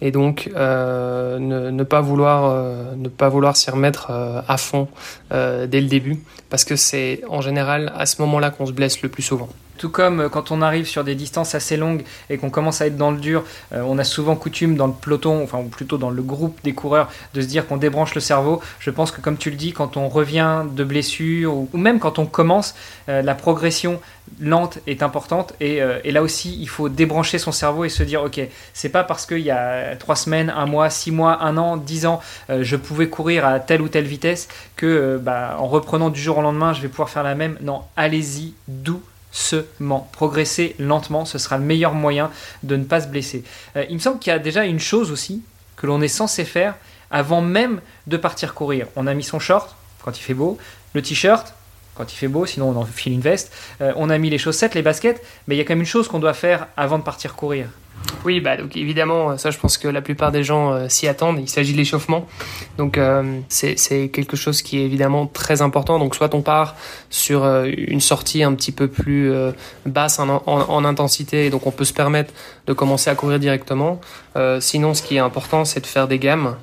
et 0.00 0.10
donc 0.10 0.50
euh, 0.56 1.38
ne, 1.38 1.84
pas 1.84 2.00
vouloir 2.00 2.50
euh, 2.50 2.94
ne 2.96 3.08
pas 3.08 3.28
vouloir 3.28 3.56
s'y 3.56 3.70
remettre 3.70 4.10
à 4.10 4.56
fond 4.56 4.88
dès 5.30 5.80
le 5.80 5.86
début 5.86 6.20
parce 6.50 6.64
que 6.64 6.76
c'est 6.76 7.22
en 7.28 7.40
général 7.40 7.92
à 7.96 8.06
ce 8.06 8.20
moment-là 8.22 8.50
qu'on 8.50 8.66
se 8.66 8.72
blesse 8.72 9.02
le 9.02 9.08
plus 9.08 9.22
souvent. 9.22 9.48
Tout 9.78 9.88
comme 9.88 10.20
euh, 10.20 10.28
quand 10.28 10.50
on 10.50 10.62
arrive 10.62 10.86
sur 10.86 11.04
des 11.04 11.14
distances 11.14 11.54
assez 11.54 11.76
longues 11.76 12.04
et 12.30 12.38
qu'on 12.38 12.50
commence 12.50 12.80
à 12.80 12.86
être 12.86 12.96
dans 12.96 13.10
le 13.10 13.18
dur, 13.18 13.44
euh, 13.72 13.82
on 13.86 13.98
a 13.98 14.04
souvent 14.04 14.36
coutume 14.36 14.76
dans 14.76 14.86
le 14.86 14.92
peloton, 14.92 15.42
enfin 15.42 15.58
ou 15.58 15.68
plutôt 15.68 15.98
dans 15.98 16.10
le 16.10 16.22
groupe 16.22 16.58
des 16.62 16.74
coureurs, 16.74 17.10
de 17.34 17.40
se 17.40 17.46
dire 17.46 17.66
qu'on 17.66 17.76
débranche 17.76 18.14
le 18.14 18.20
cerveau. 18.20 18.60
Je 18.78 18.90
pense 18.90 19.10
que 19.10 19.20
comme 19.20 19.36
tu 19.36 19.50
le 19.50 19.56
dis, 19.56 19.72
quand 19.72 19.96
on 19.96 20.08
revient 20.08 20.62
de 20.70 20.84
blessure 20.84 21.54
ou, 21.54 21.68
même 21.74 21.98
quand 21.98 22.18
on 22.18 22.26
commence, 22.26 22.74
euh, 23.08 23.22
la 23.22 23.34
progression 23.34 24.00
lente 24.40 24.78
est 24.86 25.02
importante 25.02 25.52
et, 25.60 25.80
et, 26.02 26.10
là 26.10 26.22
aussi 26.22 26.56
il 26.58 26.68
faut 26.68 26.88
débrancher 26.88 27.36
son 27.36 27.52
cerveau 27.52 27.84
et 27.84 27.90
se 27.90 28.02
dire 28.02 28.22
ok 28.22 28.40
c'est 28.72 28.88
pas 28.88 29.04
parce 29.04 29.26
qu'il 29.26 29.40
y 29.40 29.50
a 29.50 29.96
trois 29.96 30.16
semaines, 30.16 30.48
un 30.48 30.64
mois, 30.64 30.88
six 30.88 31.10
mois, 31.10 31.42
un 31.42 31.58
an, 31.58 31.76
dix 31.76 32.06
ans 32.06 32.22
je 32.48 32.76
pouvais 32.76 33.08
courir 33.10 33.44
à 33.44 33.60
telle 33.60 33.82
ou 33.82 33.88
telle 33.88 34.06
vitesse 34.06 34.48
que 34.76 35.20
bah, 35.22 35.56
en 35.58 35.66
reprenant 35.66 36.08
du 36.08 36.18
jour 36.18 36.38
au 36.38 36.42
lendemain 36.42 36.72
je 36.72 36.80
vais 36.80 36.88
pouvoir 36.88 37.10
faire 37.10 37.22
la 37.22 37.34
même. 37.34 37.58
Non, 37.60 37.82
allez-y 37.96 38.54
doux 38.66 39.02
doucement, 39.34 40.08
progresser 40.12 40.76
lentement, 40.78 41.24
ce 41.24 41.38
sera 41.38 41.58
le 41.58 41.64
meilleur 41.64 41.94
moyen 41.94 42.30
de 42.62 42.76
ne 42.76 42.84
pas 42.84 43.00
se 43.00 43.08
blesser. 43.08 43.44
Euh, 43.76 43.84
il 43.88 43.94
me 43.96 44.00
semble 44.00 44.18
qu'il 44.18 44.30
y 44.30 44.34
a 44.34 44.38
déjà 44.38 44.64
une 44.64 44.78
chose 44.78 45.10
aussi 45.10 45.42
que 45.76 45.86
l'on 45.86 46.00
est 46.00 46.08
censé 46.08 46.44
faire 46.44 46.76
avant 47.10 47.40
même 47.40 47.80
de 48.06 48.16
partir 48.16 48.54
courir. 48.54 48.86
On 48.96 49.06
a 49.06 49.14
mis 49.14 49.24
son 49.24 49.40
short 49.40 49.76
quand 50.02 50.18
il 50.18 50.22
fait 50.22 50.34
beau, 50.34 50.58
le 50.92 51.02
t-shirt 51.02 51.54
quand 51.94 52.12
il 52.12 52.16
fait 52.16 52.28
beau, 52.28 52.44
sinon 52.44 52.70
on 52.70 52.76
enfile 52.76 53.12
une 53.12 53.20
veste, 53.20 53.52
euh, 53.80 53.92
on 53.96 54.10
a 54.10 54.18
mis 54.18 54.28
les 54.28 54.38
chaussettes, 54.38 54.74
les 54.74 54.82
baskets, 54.82 55.22
mais 55.46 55.54
il 55.54 55.58
y 55.58 55.60
a 55.60 55.64
quand 55.64 55.74
même 55.74 55.80
une 55.80 55.86
chose 55.86 56.08
qu'on 56.08 56.18
doit 56.18 56.34
faire 56.34 56.66
avant 56.76 56.98
de 56.98 57.04
partir 57.04 57.34
courir. 57.34 57.68
Oui, 58.24 58.40
bah 58.40 58.56
donc 58.56 58.74
évidemment, 58.76 59.36
ça 59.36 59.50
je 59.50 59.58
pense 59.58 59.76
que 59.76 59.86
la 59.86 60.00
plupart 60.00 60.32
des 60.32 60.44
gens 60.44 60.72
euh, 60.72 60.88
s'y 60.88 61.06
attendent. 61.06 61.38
Il 61.40 61.48
s'agit 61.48 61.72
de 61.72 61.76
l'échauffement, 61.78 62.26
donc 62.78 62.96
euh, 62.96 63.40
c'est 63.48 64.08
quelque 64.08 64.36
chose 64.36 64.62
qui 64.62 64.78
est 64.78 64.84
évidemment 64.84 65.26
très 65.26 65.60
important. 65.60 65.98
Donc 65.98 66.14
soit 66.14 66.34
on 66.34 66.40
part 66.40 66.74
sur 67.10 67.44
euh, 67.44 67.70
une 67.76 68.00
sortie 68.00 68.42
un 68.42 68.54
petit 68.54 68.72
peu 68.72 68.88
plus 68.88 69.30
euh, 69.30 69.52
basse 69.84 70.18
en, 70.18 70.28
en, 70.28 70.42
en, 70.46 70.84
intensité, 70.86 71.46
et 71.46 71.50
donc 71.50 71.66
on 71.66 71.70
peut 71.70 71.84
se 71.84 71.92
permettre 71.92 72.32
de 72.66 72.72
commencer 72.72 73.10
à 73.10 73.14
courir 73.14 73.38
directement. 73.38 74.00
sinon, 74.60 74.94
ce 74.94 75.02
qui 75.02 75.16
est 75.16 75.20
important, 75.20 75.64
c'est 75.64 75.80
de 75.80 75.86
faire 75.86 76.08
des 76.08 76.18
gammes. 76.18 76.56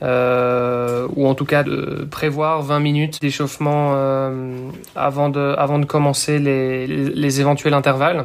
ou 0.00 1.26
en 1.26 1.34
tout 1.34 1.44
cas 1.44 1.64
de 1.64 2.06
prévoir 2.10 2.62
20 2.62 2.78
minutes 2.80 3.20
d'échauffement 3.20 3.94
avant 4.94 5.28
de 5.30 5.84
commencer 5.84 6.38
les 6.38 7.40
éventuels 7.40 7.74
intervalles. 7.74 8.24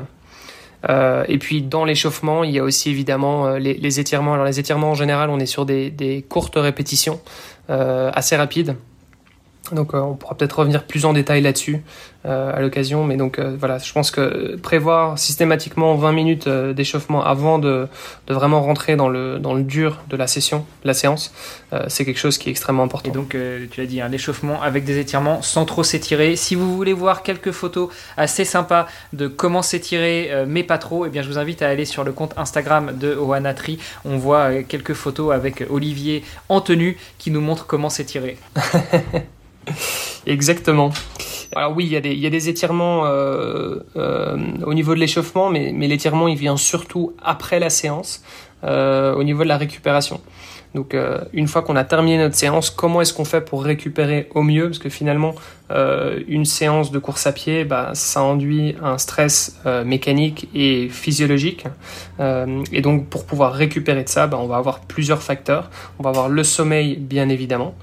Euh, 0.90 1.24
et 1.28 1.38
puis 1.38 1.62
dans 1.62 1.86
l'échauffement, 1.86 2.44
il 2.44 2.52
y 2.52 2.60
a 2.60 2.64
aussi 2.64 2.90
évidemment 2.90 3.48
euh, 3.48 3.60
les, 3.60 3.74
les, 3.76 4.00
étirements. 4.00 4.34
Alors 4.34 4.46
les 4.46 4.60
étirements 4.60 4.92
en 4.92 4.96
général, 4.96 5.30
on 5.30 5.40
est 5.40 5.46
sur 5.46 5.66
des, 5.66 5.90
des 5.90 6.22
courtes 6.22 6.56
répétitions 6.58 7.22
euh, 7.70 8.12
assez 8.14 8.36
rapides. 8.36 8.76
Donc 9.72 9.94
euh, 9.94 10.00
on 10.00 10.16
pourra 10.16 10.36
peut-être 10.36 10.60
revenir 10.60 10.84
plus 10.84 11.06
en 11.06 11.14
détail 11.14 11.42
là-dessus 11.42 11.82
euh, 12.26 12.54
à 12.54 12.60
l'occasion, 12.60 13.06
mais 13.06 13.16
donc 13.16 13.40
euh, 13.40 13.56
voilà, 13.58 13.78
je 13.78 13.94
pense 13.94 14.12
que 14.12 14.58
prévoir 14.58 15.18
systématiquement 15.18 15.96
20 15.96 16.12
minutes 16.12 16.50
d'échauffement 16.50 17.24
avant 17.24 17.60
de, 17.60 17.88
de, 18.28 18.34
vraiment 18.34 18.62
rentrer 18.62 18.98
dans 18.98 19.08
le, 19.08 19.40
dans 19.40 19.54
le 19.54 19.64
dur 19.64 20.02
de 20.10 20.18
la 20.18 20.28
session, 20.28 20.66
de 20.84 20.88
la 20.88 20.94
séance, 20.94 21.34
c'est 21.88 22.06
quelque 22.06 22.20
chose 22.20 22.38
qui 22.38 22.50
est 22.50 22.52
extrêmement 22.52 22.84
important. 22.84 23.10
Et 23.10 23.14
donc 23.14 23.30
tu 23.30 23.80
l'as 23.80 23.88
dit, 23.88 24.02
un 24.02 24.12
échauffement 24.12 24.62
avec 24.62 24.84
des 24.84 25.00
étirements 25.00 25.42
sans 25.42 25.66
trop 25.66 25.84
s'étirer. 25.84 26.36
Si 26.36 26.56
vous 26.56 26.76
voulez 26.76 26.94
voir 26.94 27.24
quelques 27.24 27.52
photos 27.52 27.90
assez 28.18 28.46
sympas 28.46 28.86
de 29.14 29.28
comment 29.28 29.62
s'étirer, 29.62 30.46
mais 30.48 30.64
pas 30.64 30.78
trop, 30.78 31.06
et 31.06 31.08
eh 31.08 31.12
bien 31.12 31.22
je 31.24 31.30
vous 31.30 31.40
invite 31.40 31.62
à 31.62 31.70
aller 31.70 31.86
sur 31.86 32.04
le 32.04 32.12
compte 32.12 32.34
Instagram 32.38 32.92
de 32.98 33.16
Oanatri. 33.16 33.80
On 34.06 34.18
voit 34.18 34.64
quelques 34.64 34.94
photos 34.94 35.34
avec 35.34 35.66
Olivier 35.70 36.24
en 36.50 36.62
tenue 36.62 36.98
qui 37.18 37.32
nous 37.32 37.42
montre 37.42 37.66
comment 37.66 37.90
s'étirer. 37.90 38.38
Exactement. 40.26 40.92
Alors 41.56 41.76
oui, 41.76 41.86
il 41.86 41.92
y 41.92 42.26
a 42.26 42.30
des, 42.30 42.50
étirements 42.50 43.06
euh, 43.06 43.80
euh, 43.96 44.38
au 44.66 44.74
niveau 44.74 44.96
de 44.96 45.00
l'échauffement, 45.00 45.50
mais, 45.50 45.72
l'étirement 45.72 46.28
il 46.28 46.38
vient 46.38 46.58
surtout 46.58 47.14
après 47.22 47.60
la 47.60 47.70
séance, 47.70 48.24
euh, 48.64 49.14
au 49.14 49.24
niveau 49.24 49.44
de 49.44 49.50
la 49.50 49.58
récupération. 49.58 50.22
Donc 50.74 50.96
une 51.34 51.48
fois 51.48 51.62
qu'on 51.62 51.76
a 51.76 51.84
terminé 51.84 52.18
notre 52.18 52.36
séance, 52.36 52.72
comment 52.72 53.02
est-ce 53.02 53.14
qu'on 53.14 53.26
fait 53.26 53.42
pour 53.42 53.64
récupérer 53.64 54.28
au 54.34 54.42
mieux? 54.42 54.66
Parce 54.66 54.80
que 54.80 54.90
finalement, 54.90 55.36
euh, 55.74 56.20
une 56.28 56.46
séance 56.46 56.92
de 56.92 57.00
course 57.00 57.28
à 57.28 57.32
pied, 57.32 57.66
bah, 57.66 57.92
ça 57.94 58.22
induit 58.22 58.76
un 58.82 58.98
stress 58.98 59.60
euh, 59.66 59.84
mécanique 59.84 60.48
et 60.54 60.90
physiologique. 60.90 61.66
et 62.20 62.82
donc 62.82 63.08
pour 63.08 63.26
pouvoir 63.26 63.54
récupérer 63.54 64.04
de 64.04 64.10
ça, 64.10 64.28
bah, 64.28 64.38
on 64.40 64.48
va 64.48 64.58
avoir 64.58 64.82
plusieurs 64.82 65.22
facteurs. 65.22 65.70
On 66.00 66.04
va 66.04 66.10
avoir 66.10 66.30
le 66.30 66.44
sommeil, 66.44 66.96
bien 66.96 67.30
évidemment. 67.30 67.76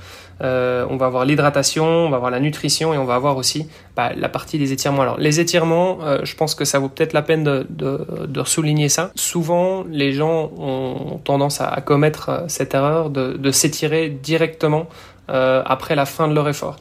Euh, 0.43 0.87
on 0.89 0.97
va 0.97 1.07
avoir 1.07 1.25
l'hydratation, 1.25 1.85
on 1.85 2.11
va 2.11 2.17
avoir 2.17 2.31
la 2.31 2.41
nutrition 2.41 2.95
et 2.95 2.99
on 2.99 3.05
va 3.05 3.15
avoir 3.15 3.37
aussi 3.37 3.69
bah, 3.95 4.13
la 4.17 4.29
partie 4.29 4.59
des 4.59 4.73
étirements. 4.73 5.03
Alors 5.03 5.19
les 5.19 5.39
étirements, 5.41 5.99
euh, 6.03 6.21
je 6.25 6.35
pense 6.35 6.55
que 6.55 6.65
ça 6.65 6.79
vaut 6.79 6.89
peut-être 6.89 7.13
la 7.13 7.23
peine 7.23 7.45
de, 7.45 8.43
souligner 8.45 8.89
ça. 8.89 9.11
Souvent, 9.17 9.85
les 9.91 10.13
gens 10.13 10.51
ont 10.57 11.21
tendance 11.25 11.61
à, 11.61 11.81
commettre 11.83 12.29
euh, 12.31 12.41
cette 12.49 12.75
erreur 12.75 13.11
de, 13.11 13.51
s'étirer 13.51 14.09
directement 14.09 14.87
euh, 15.29 15.63
après 15.67 15.95
la 15.95 16.07
fin 16.07 16.27
de 16.27 16.35
leur 16.35 16.49
effort. 16.49 16.77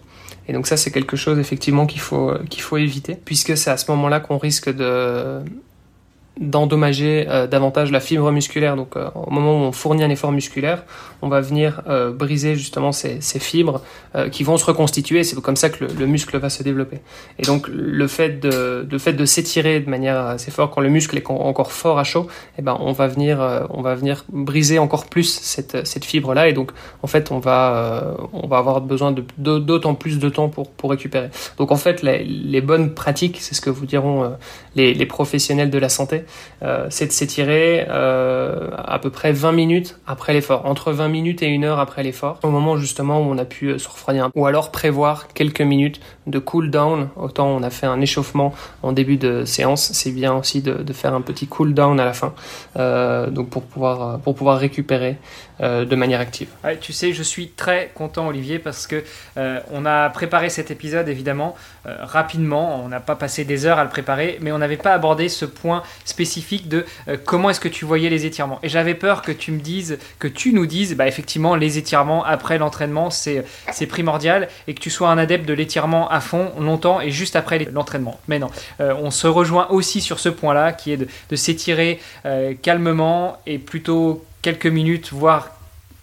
Et 0.50 0.54
donc 0.54 0.66
ça, 0.66 0.78
c'est 0.78 0.90
quelque 0.90 1.16
chose 1.16 1.38
effectivement 1.38 1.86
qu'il 1.86 2.02
faut 2.02 2.34
qu'il 2.50 2.64
faut 2.64 2.78
éviter, 2.78 3.16
puisque 3.24 3.56
c'est 3.56 3.70
à 3.70 3.78
ce 3.78 3.90
moment-là 3.92 4.20
qu'on 4.20 4.40
risque 4.40 4.74
de 4.74 5.42
d'endommager 6.40 7.26
euh, 7.28 7.48
davantage 7.48 7.92
la 7.92 8.00
fibre 8.00 8.32
musculaire. 8.32 8.76
Donc 8.78 8.96
euh, 8.96 9.10
au 9.14 9.30
moment 9.30 9.62
où 9.62 9.64
on 9.66 9.72
fournit 9.72 10.04
un 10.04 10.10
effort 10.10 10.32
musculaire, 10.32 10.84
on 11.22 11.28
va 11.28 11.42
venir 11.42 11.82
euh, 11.90 12.12
briser 12.12 12.56
justement 12.56 12.94
ces, 12.94 13.20
ces 13.20 13.40
fibres 13.40 13.82
euh, 14.16 14.30
qui 14.30 14.44
vont 14.44 14.56
se 14.56 14.66
reconstituer. 14.66 15.26
C'est 15.26 15.40
comme 15.42 15.58
ça 15.58 15.70
que 15.70 15.84
le, 15.84 15.92
le, 15.94 16.08
muscle 16.08 16.38
va 16.38 16.50
se 16.50 16.64
développer. 16.64 17.00
Et 17.40 17.44
donc 17.44 17.68
le 17.68 18.08
fait 18.08 18.40
de, 18.40 18.88
le 18.90 19.12
de 19.12 19.26
s'étirer 19.26 19.82
de 19.82 19.90
manière 19.90 20.18
assez 20.18 20.50
forte 20.50 20.74
quand 20.74 20.82
le 20.82 20.90
muscle 20.90 21.18
est 21.18 21.30
encore 21.30 21.74
fort 21.74 22.00
à 22.00 22.04
chaud, 22.06 22.28
eh 22.58 22.62
ben 22.62 22.78
on 22.80 22.94
va 22.94 23.08
venir 23.08 23.68
on 23.70 23.82
va 23.82 23.96
venir 23.96 24.26
briser 24.32 24.80
encore 24.80 25.08
plus 25.08 25.40
cette, 25.42 25.86
cette 25.86 26.06
fibre 26.06 26.34
là. 26.34 26.48
Et 26.48 26.54
donc 26.54 26.72
en 27.04 27.08
fait 27.08 27.32
on 27.32 27.40
va 27.40 28.16
on 28.34 28.48
va 28.48 28.58
avoir 28.58 28.82
besoin 28.82 29.14
d'autant 29.38 29.96
plus 29.96 30.20
de 30.20 30.30
temps 30.30 30.48
pour 30.48 30.70
pour 30.70 30.92
récupérer. 30.92 31.30
Donc 31.58 31.72
en 31.72 31.76
fait 31.76 32.02
les, 32.02 32.24
les 32.24 32.62
bonnes 32.62 32.94
pratiques, 32.94 33.38
c'est 33.42 33.56
ce 33.56 33.62
que 33.62 33.70
vous 33.70 33.86
diront 33.86 34.32
les, 34.76 34.94
les 34.94 35.06
professionnels 35.06 35.70
de 35.70 35.80
la 35.80 35.90
santé 35.90 36.18
euh, 36.18 36.29
c'est 36.90 37.08
de 37.08 37.12
s'étirer 37.12 37.86
euh, 37.90 38.70
à 38.78 39.00
peu 39.00 39.10
près 39.10 39.32
20 39.32 39.52
minutes 39.52 40.00
après 40.08 40.34
l'effort, 40.34 40.66
entre 40.66 40.92
20 40.92 41.08
minutes 41.08 41.42
et 41.42 41.48
une 41.48 41.64
heure 41.64 41.80
après 41.80 42.04
l'effort, 42.04 42.40
au 42.44 42.50
moment 42.50 42.78
justement 42.78 43.20
où 43.20 43.32
on 43.32 43.38
a 43.38 43.46
pu 43.46 43.68
euh, 43.68 43.78
se 43.78 43.88
refroidir. 43.88 44.30
Ou 44.36 44.46
alors 44.46 44.72
prévoir 44.72 45.28
quelques 45.30 45.62
minutes 45.62 46.00
de 46.30 46.40
cool 46.40 46.70
down. 46.70 47.10
Autant 47.16 47.48
on 47.48 47.64
a 47.64 47.70
fait 47.70 47.88
un 47.88 48.02
échauffement 48.02 48.54
en 48.84 48.92
début 48.92 49.18
de 49.18 49.46
séance, 49.46 49.92
c'est 49.94 50.12
bien 50.12 50.34
aussi 50.34 50.62
de, 50.62 50.94
faire 50.94 51.14
un 51.14 51.22
petit 51.22 51.48
cool 51.48 51.74
down 51.74 52.00
à 52.00 52.06
la 52.06 52.14
fin, 52.14 52.34
euh, 52.78 53.30
donc 53.30 53.50
pour 53.50 53.64
pouvoir 53.64 54.20
pour 54.20 54.36
pouvoir 54.36 54.58
récupérer 54.58 55.18
euh, 55.62 55.86
de 55.86 55.96
manière 55.96 56.20
active. 56.20 56.50
Tu 56.82 56.94
sais, 56.94 57.14
je 57.14 57.24
suis 57.24 57.50
très 57.50 57.92
content 57.94 58.28
Olivier 58.28 58.60
parce 58.60 58.88
que 58.88 59.04
euh, 59.38 59.60
on 59.72 59.86
a 59.86 60.10
préparé 60.10 60.50
cet 60.50 60.72
épisode 60.72 61.08
évidemment 61.10 61.56
euh, 61.86 61.96
rapidement. 62.02 62.82
On 62.84 62.88
n'a 62.88 63.00
pas 63.00 63.16
passé 63.16 63.46
des 63.46 63.66
heures 63.66 63.80
à 63.80 63.84
le 63.84 63.90
préparer, 63.90 64.38
mais 64.42 64.52
on 64.52 64.58
n'avait 64.58 64.78
pas 64.78 64.94
abordé 64.94 65.30
ce 65.30 65.46
point 65.46 65.84
spécifique 66.06 66.68
de 66.68 66.86
euh, 67.08 67.18
comment 67.24 67.50
est-ce 67.50 67.60
que 67.60 67.68
tu 67.68 67.86
voyais 67.86 68.10
les 68.10 68.26
étirements. 68.26 68.60
Et 68.64 68.70
j'avais 68.70 68.96
peur 68.96 69.22
que 69.22 69.32
tu 69.32 69.52
me 69.52 69.60
dises, 69.60 69.98
que 70.20 70.28
tu 70.28 70.54
nous 70.54 70.66
dises, 70.66 70.96
bah 70.96 71.08
effectivement 71.08 71.56
les 71.56 71.78
étirements 71.78 72.24
après 72.26 72.58
l'entraînement 72.58 73.10
c'est 73.10 73.46
c'est 73.72 73.88
primordial 73.88 74.48
et 74.68 74.74
que 74.74 74.80
tu 74.80 74.90
sois 74.90 75.10
un 75.10 75.18
adepte 75.18 75.46
de 75.46 75.54
l'étirement 75.54 76.10
fond 76.22 76.52
longtemps 76.60 77.02
et 77.02 77.12
juste 77.12 77.36
après 77.36 77.60
l'entraînement. 77.72 78.20
Mais 78.28 78.40
non, 78.40 78.50
euh, 78.80 78.94
on 79.02 79.12
se 79.12 79.28
rejoint 79.28 79.68
aussi 79.70 80.02
sur 80.02 80.20
ce 80.20 80.30
point-là 80.30 80.74
qui 80.74 80.92
est 80.92 80.98
de, 80.98 81.36
s'étirer 81.36 82.00
euh, 82.26 82.54
calmement 82.62 83.38
et 83.46 83.58
plutôt 83.58 84.26
quelques 84.42 84.68
minutes, 84.68 85.12
voire 85.12 85.52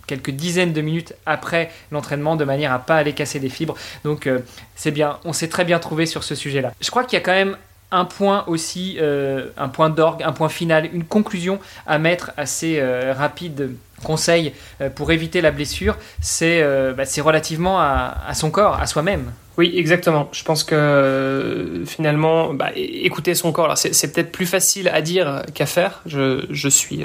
quelques 0.06 0.30
dizaines 0.30 0.72
de 0.72 0.80
minutes 0.80 1.14
après 1.26 1.70
l'entraînement 1.90 2.36
de 2.36 2.44
manière 2.44 2.72
à 2.72 2.78
pas 2.78 2.96
aller 2.96 3.12
casser 3.12 3.40
des 3.40 3.48
fibres. 3.48 3.74
Donc 4.04 4.26
euh, 4.26 4.40
c'est 4.76 4.92
bien, 4.92 5.18
on 5.24 5.32
s'est 5.32 5.48
très 5.48 5.64
bien 5.64 5.78
trouvé 5.78 6.06
sur 6.06 6.22
ce 6.24 6.34
sujet-là. 6.34 6.72
Je 6.80 6.90
crois 6.90 7.04
qu'il 7.04 7.18
y 7.18 7.22
a 7.22 7.24
quand 7.24 7.32
même 7.32 7.56
un 7.92 8.04
point 8.04 8.44
aussi, 8.48 8.98
un 9.00 9.68
point 9.68 9.90
d'orgue, 9.90 10.22
un 10.24 10.32
point 10.32 10.48
final, 10.48 10.90
une 10.92 11.04
conclusion 11.04 11.60
à 11.86 11.98
mettre 11.98 12.32
assez 12.36 12.80
euh, 12.80 13.14
rapide 13.16 13.76
conseil 14.02 14.52
pour 14.96 15.12
éviter 15.12 15.40
la 15.40 15.52
blessure, 15.52 15.96
c'est 16.20 16.62
bah, 16.94 17.04
relativement 17.22 17.80
à, 17.80 18.34
son 18.34 18.50
corps, 18.50 18.78
à 18.78 18.86
soi-même. 18.86 19.32
Oui, 19.58 19.72
exactement. 19.74 20.28
Je 20.32 20.44
pense 20.44 20.64
que 20.64 20.74
euh, 20.74 21.84
finalement, 21.86 22.52
bah, 22.52 22.70
écouter 22.74 23.34
son 23.34 23.52
corps, 23.52 23.76
c'est 23.78 24.12
peut-être 24.12 24.32
plus 24.32 24.46
facile 24.46 24.88
à 24.88 25.00
dire 25.00 25.42
qu'à 25.54 25.66
faire. 25.66 26.02
Je, 26.06 26.44
je 26.50 26.68
suis 26.68 27.04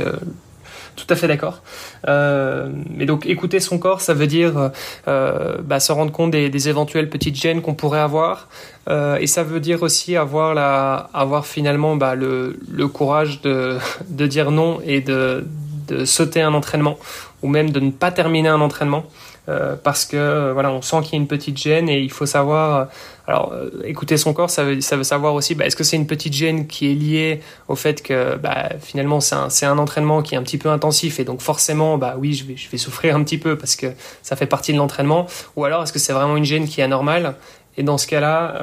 tout 0.96 1.06
à 1.10 1.16
fait 1.16 1.28
d'accord. 1.28 1.62
Euh, 2.08 2.70
mais 2.90 3.06
donc 3.06 3.26
écouter 3.26 3.60
son 3.60 3.80
corps, 3.80 4.02
ça 4.02 4.14
veut 4.14 4.28
dire 4.28 4.72
euh, 5.08 5.58
bah, 5.64 5.80
se 5.80 5.92
rendre 5.92 6.12
compte 6.12 6.32
des, 6.32 6.50
des 6.50 6.70
éventuelles 6.70 7.10
petites 7.10 7.36
gênes 7.36 7.62
qu'on 7.62 7.74
pourrait 7.74 8.00
avoir, 8.00 8.50
euh, 8.90 9.18
et 9.18 9.28
ça 9.28 9.44
veut 9.44 9.60
dire 9.60 9.84
aussi 9.84 10.16
avoir 10.16 10.54
la, 10.54 11.10
avoir 11.14 11.46
finalement 11.46 11.96
bah, 11.96 12.16
le, 12.16 12.60
le 12.70 12.88
courage 12.88 13.42
de, 13.42 13.78
de 14.10 14.28
dire 14.28 14.52
non 14.52 14.80
et 14.86 15.02
de, 15.02 15.46
de 15.88 16.06
sauter 16.06 16.42
un 16.42 16.54
entraînement 16.54 16.98
ou 17.42 17.48
même 17.48 17.72
de 17.72 17.80
ne 17.80 17.92
pas 17.92 18.12
terminer 18.12 18.50
un 18.50 18.62
entraînement. 18.62 19.04
Euh, 19.50 19.76
parce 19.76 20.06
que 20.06 20.18
euh, 20.18 20.54
voilà, 20.54 20.72
on 20.72 20.84
sent 20.84 20.98
qu'il 21.02 21.14
y 21.14 21.16
a 21.16 21.18
une 21.18 21.28
petite 21.28 21.58
gêne 21.58 21.90
et 21.90 22.00
il 22.00 22.12
faut 22.12 22.28
savoir. 22.28 22.76
Euh, 22.76 22.86
alors, 23.28 23.54
écouter 23.86 24.18
son 24.18 24.34
corps, 24.34 24.50
ça 24.50 24.64
veut, 24.64 24.82
ça 24.82 24.98
veut 24.98 25.04
savoir 25.04 25.34
aussi, 25.36 25.56
bah, 25.56 25.66
est-ce 25.66 25.76
que 25.76 25.84
c'est 25.84 25.96
une 25.96 26.08
petite 26.08 26.34
gêne 26.34 26.68
qui 26.68 26.92
est 26.92 26.94
liée 26.94 27.42
au 27.70 27.76
fait 27.76 28.04
que 28.04 28.36
bah, 28.36 28.70
finalement 28.82 29.22
c'est 29.22 29.36
un, 29.36 29.72
un, 29.72 29.78
entraînement 29.78 30.22
qui 30.22 30.36
est 30.36 30.38
un 30.38 30.44
petit 30.44 30.58
peu 30.58 30.70
intensif 30.70 31.20
et 31.20 31.24
donc 31.24 31.40
forcément, 31.40 31.98
bah 31.98 32.16
oui, 32.18 32.34
je 32.34 32.46
vais, 32.46 32.58
je 32.58 32.70
vais 32.70 32.78
souffrir 32.78 33.16
un 33.16 33.24
petit 33.24 33.38
peu 33.38 33.58
parce 33.58 33.76
que 33.78 33.88
ça 34.22 34.36
fait 34.36 34.48
partie 34.48 34.74
de 34.74 34.78
l'entraînement. 34.78 35.28
Ou 35.56 35.64
alors, 35.64 35.84
est-ce 35.84 35.94
que 35.94 36.00
c'est 36.00 36.14
vraiment 36.14 36.36
une 36.36 36.44
gêne 36.44 36.68
qui 36.68 36.82
est 36.82 36.84
anormale? 36.84 37.36
Et 37.78 37.84
dans 37.84 37.98
ce 37.98 38.06
cas-là, 38.08 38.56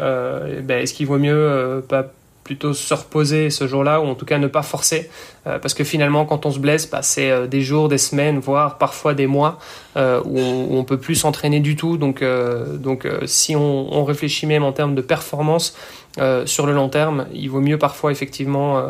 bah, 0.65 0.81
est-ce 0.81 0.93
qu'il 0.93 1.07
vaut 1.07 1.19
mieux 1.19 1.83
pas 1.89 2.05
plutôt 2.49 2.73
se 2.73 2.95
reposer 2.95 3.51
ce 3.51 3.67
jour-là 3.67 4.01
ou 4.01 4.07
en 4.07 4.15
tout 4.15 4.25
cas 4.25 4.39
ne 4.39 4.47
pas 4.47 4.63
forcer 4.63 5.11
euh, 5.47 5.59
parce 5.59 5.75
que 5.75 5.85
finalement 5.85 6.25
quand 6.25 6.47
on 6.47 6.51
se 6.51 6.59
blesse 6.59 6.89
bah, 6.89 7.03
c'est 7.03 7.31
euh, 7.31 7.47
des 7.47 7.61
jours 7.61 7.91
des 7.91 7.99
semaines 7.99 8.39
voire 8.39 8.79
parfois 8.79 9.13
des 9.13 9.27
mois 9.27 9.59
euh, 9.99 10.23
où, 10.25 10.39
on, 10.39 10.79
on 10.79 10.85
peut 10.85 10.97
plus 10.97 11.15
s'entraîner 11.15 11.61
du 11.61 11.77
tout. 11.77 11.99
Donc 11.99 12.25
donc 12.89 13.07
si 13.27 13.55
on, 13.55 14.03
réfléchit 14.05 14.47
même 14.47 14.63
en 14.63 14.73
termes 14.73 14.95
de 14.95 15.03
performance 15.03 15.77
sur 16.47 16.65
le 16.65 16.73
long 16.73 16.89
terme 16.89 17.27
il 17.35 17.51
vaut 17.51 17.61
mieux 17.61 17.77
parfois 17.77 18.13
effectivement 18.13 18.83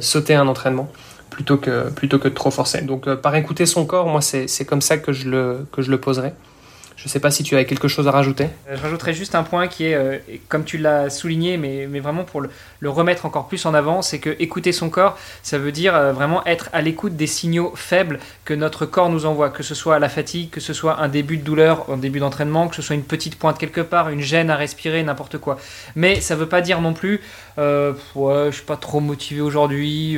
sauter 0.00 0.34
un 0.34 0.48
entraînement 0.48 0.88
plutôt 1.30 1.58
que 1.58 1.88
plutôt 1.90 2.18
que 2.18 2.28
de 2.28 2.34
trop 2.34 2.50
forcer. 2.50 2.80
Donc 2.82 3.02
par 3.14 3.36
écouter 3.36 3.64
son 3.66 3.86
corps 3.86 4.08
moi 4.08 4.20
c'est 4.22 4.64
comme 4.64 4.80
ça 4.80 4.98
que 4.98 5.12
je 5.12 5.28
le 5.28 5.66
que 5.70 5.82
je 5.82 5.90
le 5.92 5.98
poserai 5.98 6.32
je 7.02 7.08
ne 7.08 7.10
sais 7.10 7.18
pas 7.18 7.32
si 7.32 7.42
tu 7.42 7.56
avais 7.56 7.64
quelque 7.64 7.88
chose 7.88 8.06
à 8.06 8.12
rajouter. 8.12 8.46
Je 8.72 8.80
rajouterais 8.80 9.12
juste 9.12 9.34
un 9.34 9.42
point 9.42 9.66
qui 9.66 9.86
est, 9.86 9.94
euh, 9.94 10.18
comme 10.48 10.62
tu 10.62 10.78
l'as 10.78 11.10
souligné, 11.10 11.56
mais, 11.56 11.86
vraiment 11.98 12.22
pour 12.22 12.40
le, 12.40 12.48
remettre 12.88 13.26
encore 13.26 13.48
plus 13.48 13.66
en 13.66 13.74
avant, 13.74 14.02
c'est 14.02 14.20
que 14.20 14.36
écouter 14.38 14.70
son 14.70 14.88
corps, 14.88 15.18
ça 15.42 15.58
veut 15.58 15.72
dire 15.72 15.96
euh, 15.96 16.12
vraiment 16.12 16.46
être 16.46 16.70
à 16.72 16.80
l'écoute 16.80 17.16
des 17.16 17.26
signaux 17.26 17.72
faibles 17.74 18.20
que 18.44 18.54
notre 18.54 18.86
corps 18.86 19.08
nous 19.08 19.26
envoie, 19.26 19.50
que 19.50 19.64
ce 19.64 19.74
soit 19.74 19.98
la 19.98 20.08
fatigue, 20.08 20.50
que 20.50 20.60
ce 20.60 20.72
soit 20.72 21.00
un 21.00 21.08
début 21.08 21.38
de 21.38 21.42
douleur 21.42 21.90
en 21.90 21.96
début 21.96 22.20
d'entraînement, 22.20 22.68
que 22.68 22.76
ce 22.76 22.82
soit 22.82 22.94
une 22.94 23.02
petite 23.02 23.36
pointe 23.36 23.58
quelque 23.58 23.80
part, 23.80 24.08
une 24.08 24.20
gêne 24.20 24.48
à 24.48 24.54
respirer, 24.54 25.02
n'importe 25.02 25.38
quoi. 25.38 25.58
Mais 25.96 26.20
ça 26.20 26.36
ne 26.36 26.40
veut 26.40 26.48
pas 26.48 26.60
dire 26.60 26.80
non 26.80 26.92
plus, 26.92 27.20
euh, 27.58 27.94
ouais, 28.14 28.46
je 28.52 28.56
suis 28.58 28.64
pas 28.64 28.76
trop 28.76 29.00
motivé 29.00 29.40
aujourd'hui. 29.40 30.16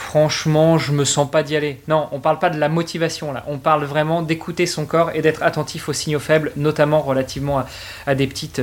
Euh, 0.00 0.10
franchement, 0.10 0.78
je 0.78 0.92
me 0.92 1.04
sens 1.04 1.30
pas 1.30 1.42
d'y 1.42 1.56
aller. 1.56 1.80
Non, 1.88 2.08
on 2.12 2.20
parle 2.20 2.38
pas 2.38 2.50
de 2.50 2.58
la 2.58 2.68
motivation 2.68 3.32
là. 3.32 3.44
On 3.46 3.58
parle 3.58 3.84
vraiment 3.84 4.22
d'écouter 4.22 4.66
son 4.66 4.86
corps 4.86 5.10
et 5.14 5.22
d'être 5.22 5.42
attentif 5.42 5.88
aux 5.88 5.92
signaux 5.92 6.18
faibles, 6.18 6.52
notamment 6.56 7.00
relativement 7.00 7.58
à, 7.58 7.66
à, 8.06 8.14
des, 8.14 8.26
petites, 8.26 8.60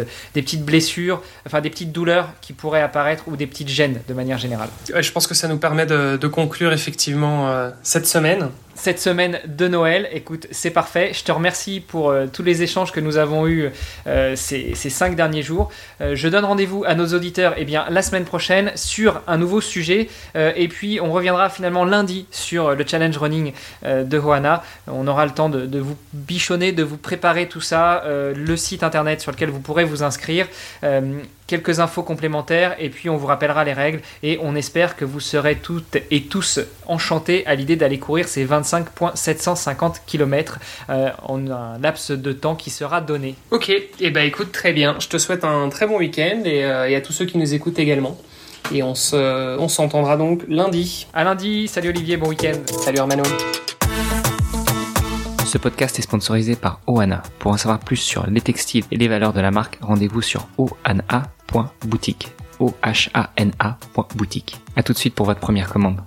blessures, 0.63 1.21
enfin 1.45 1.61
des 1.61 1.69
petites 1.69 1.91
douleurs 1.91 2.29
qui 2.41 2.53
pourraient 2.53 2.81
apparaître 2.81 3.23
ou 3.27 3.35
des 3.35 3.47
petites 3.47 3.69
gênes 3.69 4.01
de 4.07 4.13
manière 4.13 4.37
générale. 4.37 4.69
Je 4.93 5.11
pense 5.11 5.27
que 5.27 5.35
ça 5.35 5.47
nous 5.47 5.57
permet 5.57 5.85
de, 5.85 6.17
de 6.17 6.27
conclure 6.27 6.73
effectivement 6.73 7.49
euh, 7.49 7.69
cette 7.83 8.07
semaine 8.07 8.49
cette 8.77 8.99
semaine 8.99 9.39
de 9.45 9.67
Noël. 9.67 10.07
Écoute, 10.13 10.47
c'est 10.51 10.69
parfait. 10.69 11.11
Je 11.13 11.23
te 11.23 11.31
remercie 11.31 11.79
pour 11.79 12.09
euh, 12.09 12.27
tous 12.31 12.43
les 12.43 12.61
échanges 12.61 12.91
que 12.91 12.99
nous 12.99 13.17
avons 13.17 13.47
eus 13.47 13.71
euh, 14.05 14.35
ces, 14.35 14.75
cinq 14.75 15.15
derniers 15.15 15.41
jours. 15.41 15.69
Euh, 15.99 16.15
je 16.15 16.27
donne 16.27 16.45
rendez-vous 16.45 16.83
à 16.85 16.93
nos 16.93 17.07
auditeurs 17.07 17.55
eh 17.57 17.65
bien, 17.65 17.85
la 17.89 18.01
semaine 18.03 18.23
prochaine 18.23 18.71
sur 18.75 19.21
un 19.27 19.37
nouveau 19.37 19.61
sujet. 19.61 20.09
Et 20.35 20.67
puis, 20.67 20.99
on 21.01 21.11
reviendra 21.11 21.49
finalement 21.49 21.83
lundi 21.83 22.27
sur 22.31 22.75
le 22.75 22.85
challenge 22.85 23.17
running 23.17 23.53
de 23.83 24.17
Hoana. 24.19 24.63
On 24.87 25.07
aura 25.07 25.25
le 25.25 25.31
temps 25.31 25.49
de, 25.49 25.65
de, 25.65 25.79
vous 25.79 25.97
bichonner, 26.13 26.71
de 26.71 26.83
vous 26.83 26.97
préparer 26.97 27.47
tout 27.47 27.61
ça, 27.61 28.03
le 28.05 28.57
site 28.57 28.83
internet 28.83 29.21
sur 29.21 29.31
lequel 29.31 29.49
vous 29.49 29.59
pourrez 29.59 29.83
vous 29.83 30.03
inscrire 30.03 30.47
quelques 31.47 31.79
infos 31.79 32.03
complémentaires 32.03 32.75
et 32.77 32.89
puis 32.89 33.09
on 33.09 33.17
vous 33.17 33.25
rappellera 33.25 33.63
les 33.63 33.73
règles 33.73 34.01
et 34.21 34.37
on 34.41 34.55
espère 34.55 34.95
que 34.95 35.05
vous 35.05 35.21
serez 35.21 35.55
toutes 35.55 35.97
et 36.11 36.23
tous 36.23 36.59
enchantés 36.85 37.47
à 37.47 37.55
l'idée 37.55 37.77
d'aller 37.77 37.97
courir 37.97 38.27
ces 38.27 38.43
25.750 38.67 40.01
km 40.05 40.59
euh, 40.89 41.09
en 41.23 41.47
un 41.49 41.77
laps 41.79 42.11
de 42.11 42.31
temps 42.33 42.55
qui 42.55 42.69
sera 42.69 43.01
donné. 43.01 43.35
Ok, 43.51 43.69
et 43.69 43.89
eh 43.99 44.11
ben 44.11 44.25
écoute 44.25 44.51
très 44.51 44.73
bien, 44.73 44.95
je 44.99 45.07
te 45.07 45.17
souhaite 45.17 45.43
un 45.43 45.69
très 45.69 45.87
bon 45.87 45.97
week-end 45.97 46.41
et, 46.45 46.65
euh, 46.65 46.89
et 46.89 46.95
à 46.95 47.01
tous 47.01 47.13
ceux 47.13 47.25
qui 47.25 47.37
nous 47.37 47.53
écoutent 47.53 47.79
également. 47.79 48.17
Et 48.73 48.83
on 48.83 48.95
se, 48.95 49.57
on 49.57 49.69
s'entendra 49.69 50.17
donc 50.17 50.43
lundi. 50.49 51.07
À 51.13 51.23
lundi, 51.23 51.67
salut 51.67 51.89
Olivier, 51.89 52.17
bon 52.17 52.29
week-end. 52.29 52.59
Salut 52.81 52.99
Armano. 52.99 53.23
Ce 55.45 55.57
podcast 55.57 55.97
est 55.97 56.01
sponsorisé 56.01 56.57
par 56.57 56.81
Oana. 56.87 57.23
Pour 57.39 57.51
en 57.51 57.57
savoir 57.57 57.79
plus 57.79 57.95
sur 57.95 58.27
les 58.27 58.41
textiles 58.41 58.83
et 58.91 58.97
les 58.97 59.07
valeurs 59.07 59.31
de 59.31 59.39
la 59.39 59.51
marque, 59.51 59.77
rendez-vous 59.81 60.21
sur 60.21 60.49
oana.boutique. 60.57 62.33
O-H-A-N-A.boutique. 62.59 64.57
A 64.75 64.83
tout 64.83 64.91
de 64.91 64.97
suite 64.97 65.15
pour 65.15 65.25
votre 65.25 65.39
première 65.39 65.69
commande. 65.69 66.01